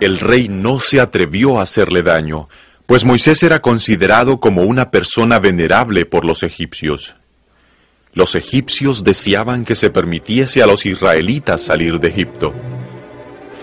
El 0.00 0.20
rey 0.20 0.48
no 0.48 0.78
se 0.78 1.00
atrevió 1.00 1.58
a 1.58 1.62
hacerle 1.62 2.04
daño, 2.04 2.48
pues 2.86 3.04
Moisés 3.04 3.42
era 3.42 3.60
considerado 3.60 4.38
como 4.38 4.62
una 4.62 4.92
persona 4.92 5.40
venerable 5.40 6.06
por 6.06 6.24
los 6.24 6.44
egipcios. 6.44 7.16
Los 8.12 8.36
egipcios 8.36 9.02
deseaban 9.02 9.64
que 9.64 9.74
se 9.74 9.90
permitiese 9.90 10.62
a 10.62 10.66
los 10.66 10.86
israelitas 10.86 11.62
salir 11.62 11.98
de 11.98 12.08
Egipto. 12.08 12.54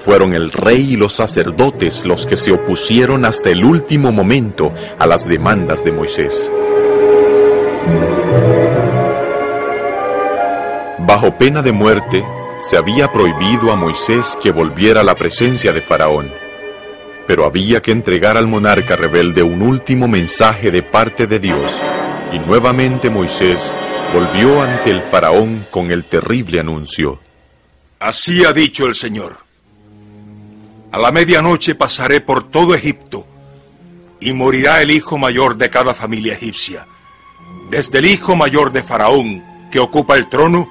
Fueron 0.06 0.36
el 0.36 0.52
rey 0.52 0.94
y 0.94 0.98
los 0.98 1.14
sacerdotes 1.14 2.06
los 2.06 2.28
que 2.28 2.38
se 2.38 2.52
opusieron 2.52 3.26
hasta 3.26 3.50
el 3.50 3.66
último 3.66 4.12
momento 4.12 4.72
a 5.00 5.08
las 5.08 5.28
demandas 5.28 5.84
de 5.84 5.92
Moisés. 5.92 6.52
Bajo 11.00 11.36
pena 11.40 11.64
de 11.64 11.72
muerte, 11.72 12.24
se 12.60 12.78
había 12.78 13.12
prohibido 13.12 13.72
a 13.72 13.76
Moisés 13.76 14.38
que 14.44 14.52
volviera 14.52 15.02
a 15.02 15.04
la 15.04 15.16
presencia 15.16 15.74
de 15.74 15.82
Faraón. 15.82 16.32
Pero 17.26 17.44
había 17.44 17.82
que 17.82 17.90
entregar 17.90 18.38
al 18.38 18.46
monarca 18.46 18.96
rebelde 18.96 19.42
un 19.42 19.64
último 19.64 20.08
mensaje 20.08 20.70
de 20.70 20.84
parte 20.84 21.26
de 21.26 21.40
Dios, 21.40 21.82
y 22.32 22.38
nuevamente 22.38 23.10
Moisés 23.10 23.74
volvió 24.14 24.62
ante 24.62 24.92
el 24.92 25.02
faraón 25.02 25.66
con 25.72 25.90
el 25.90 26.06
terrible 26.06 26.60
anuncio. 26.60 27.20
Así 28.00 28.46
ha 28.46 28.54
dicho 28.54 28.86
el 28.86 28.94
Señor. 28.94 29.45
A 30.96 30.98
la 30.98 31.12
medianoche 31.12 31.76
pasaré 31.76 32.22
por 32.22 32.50
todo 32.50 32.74
Egipto 32.74 33.28
y 34.22 34.32
morirá 34.32 34.82
el 34.82 34.92
hijo 34.92 35.18
mayor 35.18 35.58
de 35.58 35.70
cada 35.70 35.94
familia 35.94 36.36
egipcia, 36.36 36.88
desde 37.70 38.00
el 38.00 38.06
hijo 38.06 38.38
mayor 38.38 38.72
de 38.72 38.82
Faraón, 38.82 39.44
que 39.70 39.82
ocupa 39.82 40.16
el 40.16 40.30
trono, 40.30 40.70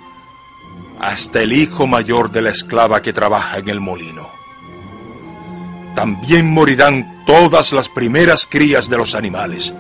hasta 0.98 1.42
el 1.42 1.52
hijo 1.52 1.87
mayor 1.87 2.30
de 2.30 2.40
la 2.40 2.48
esclava 2.48 3.02
que 3.02 3.12
trabaja 3.12 3.58
en 3.58 3.68
el 3.68 3.80
molino. 3.80 4.30
También 5.94 6.50
morirán 6.50 7.26
todas 7.26 7.74
las 7.74 7.90
primeras 7.90 8.46
crías 8.46 8.88
de 8.88 8.96
los 8.96 9.14
animales. 9.14 9.74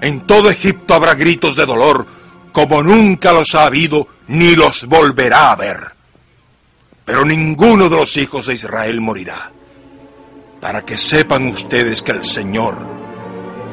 En 0.00 0.26
todo 0.26 0.50
Egipto 0.50 0.94
habrá 0.94 1.14
gritos 1.14 1.54
de 1.54 1.64
dolor 1.64 2.08
como 2.50 2.82
nunca 2.82 3.32
los 3.32 3.54
ha 3.54 3.66
habido 3.66 4.08
ni 4.26 4.56
los 4.56 4.86
volverá 4.86 5.52
a 5.52 5.54
ver. 5.54 5.92
Pero 7.04 7.24
ninguno 7.24 7.88
de 7.88 7.94
los 7.94 8.16
hijos 8.16 8.46
de 8.46 8.54
Israel 8.54 9.00
morirá. 9.00 9.52
Para 10.60 10.82
que 10.84 10.98
sepan 10.98 11.46
ustedes 11.46 12.02
que 12.02 12.12
el 12.12 12.24
Señor 12.24 12.76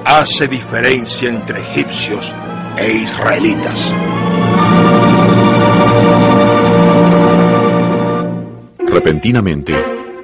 hace 0.05 0.47
diferencia 0.47 1.29
entre 1.29 1.59
egipcios 1.61 2.33
e 2.77 2.91
israelitas. 2.91 3.93
repentinamente, 8.97 9.75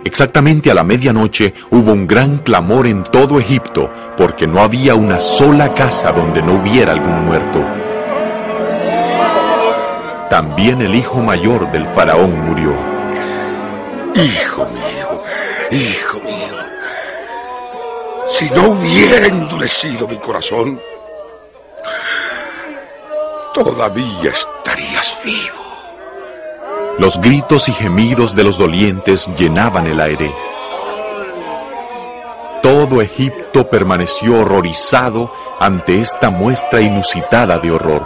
exactamente 0.04 0.72
a 0.72 0.74
la 0.74 0.84
medianoche 0.84 1.54
hubo 1.70 1.92
un 1.92 2.08
gran 2.08 2.40
clamor 2.40 2.88
en 2.88 3.04
todo 3.04 3.40
Egipto, 3.40 3.90
porque 4.18 4.48
no 4.48 4.62
había 4.62 4.96
una 4.96 5.20
sola 5.20 5.74
casa 5.76 6.12
donde 6.12 6.42
no 6.42 6.56
hubiera 6.56 6.92
algún 6.92 7.24
muerto. 7.24 7.64
También 10.30 10.82
el 10.82 10.96
hijo 10.96 11.22
mayor 11.22 11.72
del 11.72 11.86
faraón 11.86 12.48
murió. 12.48 12.74
Hijo 14.16 14.66
mío, 14.66 15.24
hijo 15.72 16.13
mío, 16.13 16.13
si 18.44 18.54
no 18.54 18.72
hubiera 18.72 19.28
endurecido 19.28 20.06
mi 20.06 20.18
corazón, 20.18 20.82
todavía 23.54 24.32
estarías 24.32 25.18
vivo. 25.24 25.64
Los 27.00 27.22
gritos 27.22 27.70
y 27.70 27.72
gemidos 27.72 28.36
de 28.36 28.44
los 28.44 28.58
dolientes 28.58 29.30
llenaban 29.38 29.88
el 29.88 30.02
aire. 30.02 30.34
Todo 32.62 33.02
Egipto 33.02 33.70
permaneció 33.70 34.42
horrorizado 34.42 35.34
ante 35.60 36.02
esta 36.02 36.30
muestra 36.30 36.82
inusitada 36.82 37.60
de 37.60 37.72
horror. 37.72 38.04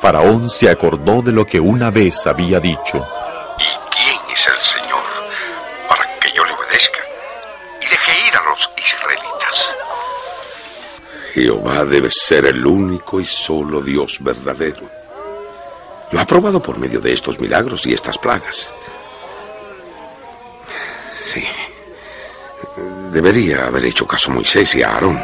Faraón 0.00 0.48
se 0.48 0.70
acordó 0.70 1.20
de 1.20 1.32
lo 1.32 1.44
que 1.44 1.60
una 1.60 1.90
vez 1.90 2.26
había 2.26 2.60
dicho. 2.60 3.06
¿Y 3.58 3.94
quién 3.94 4.20
es 4.32 4.46
el 4.46 4.60
Señor 4.60 4.85
Jehová 11.36 11.84
debe 11.84 12.10
ser 12.10 12.46
el 12.46 12.66
único 12.66 13.20
y 13.20 13.26
solo 13.26 13.82
Dios 13.82 14.16
verdadero. 14.20 14.88
Lo 16.10 16.18
ha 16.18 16.24
probado 16.24 16.62
por 16.62 16.78
medio 16.78 16.98
de 16.98 17.12
estos 17.12 17.38
milagros 17.38 17.86
y 17.86 17.92
estas 17.92 18.16
plagas. 18.16 18.74
Sí. 21.20 21.44
Debería 23.12 23.66
haber 23.66 23.84
hecho 23.84 24.06
caso 24.06 24.30
a 24.30 24.34
Moisés 24.34 24.76
y 24.76 24.82
a 24.82 24.94
Aarón. 24.94 25.22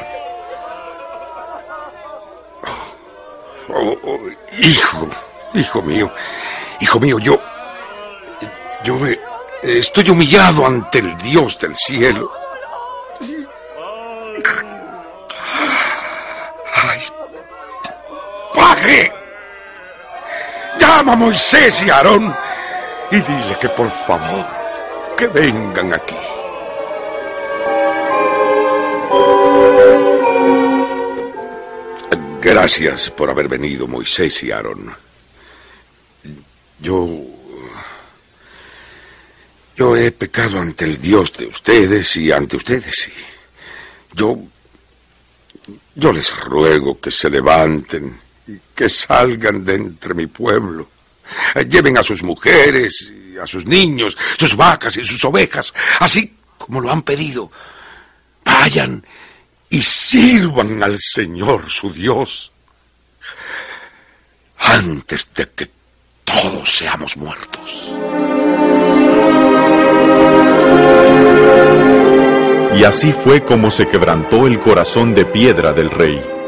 Oh, 3.70 3.74
oh, 3.74 3.98
oh, 4.02 4.20
hijo, 4.60 5.08
hijo 5.54 5.80
mío, 5.80 6.12
hijo 6.78 7.00
mío, 7.00 7.18
yo... 7.20 7.40
Yo 8.84 8.98
estoy 9.62 10.10
humillado 10.10 10.66
ante 10.66 10.98
el 10.98 11.16
Dios 11.16 11.58
del 11.58 11.74
cielo. 11.74 12.41
Llama 20.94 21.14
a 21.14 21.16
Moisés 21.16 21.82
y 21.84 21.88
a 21.88 21.96
Aarón 21.96 22.36
y 23.10 23.16
dile 23.16 23.58
que 23.58 23.70
por 23.70 23.90
favor 23.90 24.46
que 25.16 25.26
vengan 25.26 25.94
aquí. 25.94 26.14
Gracias 32.42 33.08
por 33.08 33.30
haber 33.30 33.48
venido, 33.48 33.88
Moisés 33.88 34.42
y 34.42 34.52
Aarón. 34.52 34.94
Yo... 36.78 37.08
Yo 39.74 39.96
he 39.96 40.12
pecado 40.12 40.60
ante 40.60 40.84
el 40.84 41.00
Dios 41.00 41.32
de 41.32 41.46
ustedes 41.46 42.16
y 42.18 42.30
ante 42.30 42.58
ustedes. 42.58 43.08
Y 43.08 43.12
yo... 44.14 44.36
Yo 45.94 46.12
les 46.12 46.36
ruego 46.38 47.00
que 47.00 47.10
se 47.10 47.30
levanten 47.30 48.20
que 48.74 48.88
salgan 48.88 49.64
de 49.64 49.74
entre 49.74 50.14
mi 50.14 50.26
pueblo. 50.26 50.88
Lleven 51.68 51.96
a 51.98 52.02
sus 52.02 52.22
mujeres 52.22 53.12
a 53.42 53.46
sus 53.46 53.66
niños, 53.66 54.16
sus 54.38 54.56
vacas 54.56 54.96
y 54.96 55.04
sus 55.04 55.24
ovejas, 55.24 55.72
así 56.00 56.34
como 56.58 56.80
lo 56.80 56.90
han 56.90 57.02
pedido. 57.02 57.50
Vayan 58.44 59.04
y 59.68 59.82
sirvan 59.82 60.82
al 60.82 60.98
Señor 61.00 61.70
su 61.70 61.92
Dios 61.92 62.52
antes 64.58 65.26
de 65.34 65.48
que 65.50 65.70
todos 66.24 66.78
seamos 66.78 67.16
muertos. 67.16 67.90
Y 72.74 72.84
así 72.84 73.12
fue 73.12 73.44
como 73.44 73.70
se 73.70 73.86
quebrantó 73.86 74.46
el 74.46 74.58
corazón 74.58 75.14
de 75.14 75.24
piedra 75.26 75.72
del 75.72 75.90
rey. 75.90 76.41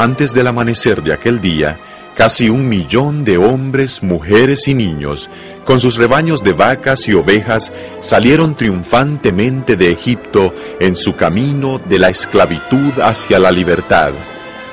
Antes 0.00 0.32
del 0.32 0.46
amanecer 0.46 1.02
de 1.02 1.12
aquel 1.12 1.40
día, 1.40 1.80
casi 2.14 2.48
un 2.48 2.68
millón 2.68 3.24
de 3.24 3.36
hombres, 3.36 4.00
mujeres 4.00 4.68
y 4.68 4.74
niños, 4.74 5.28
con 5.64 5.80
sus 5.80 5.96
rebaños 5.96 6.40
de 6.40 6.52
vacas 6.52 7.08
y 7.08 7.14
ovejas, 7.14 7.72
salieron 7.98 8.54
triunfantemente 8.54 9.76
de 9.76 9.90
Egipto 9.90 10.54
en 10.78 10.94
su 10.94 11.16
camino 11.16 11.80
de 11.80 11.98
la 11.98 12.10
esclavitud 12.10 12.92
hacia 13.02 13.40
la 13.40 13.50
libertad, 13.50 14.12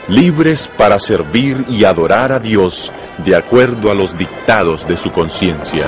libres 0.09 0.69
para 0.77 0.99
servir 0.99 1.65
y 1.69 1.85
adorar 1.85 2.31
a 2.31 2.37
Dios 2.37 2.93
de 3.25 3.35
acuerdo 3.35 3.89
a 3.89 3.95
los 3.95 4.15
dictados 4.15 4.87
de 4.87 4.95
su 4.95 5.11
conciencia. 5.11 5.87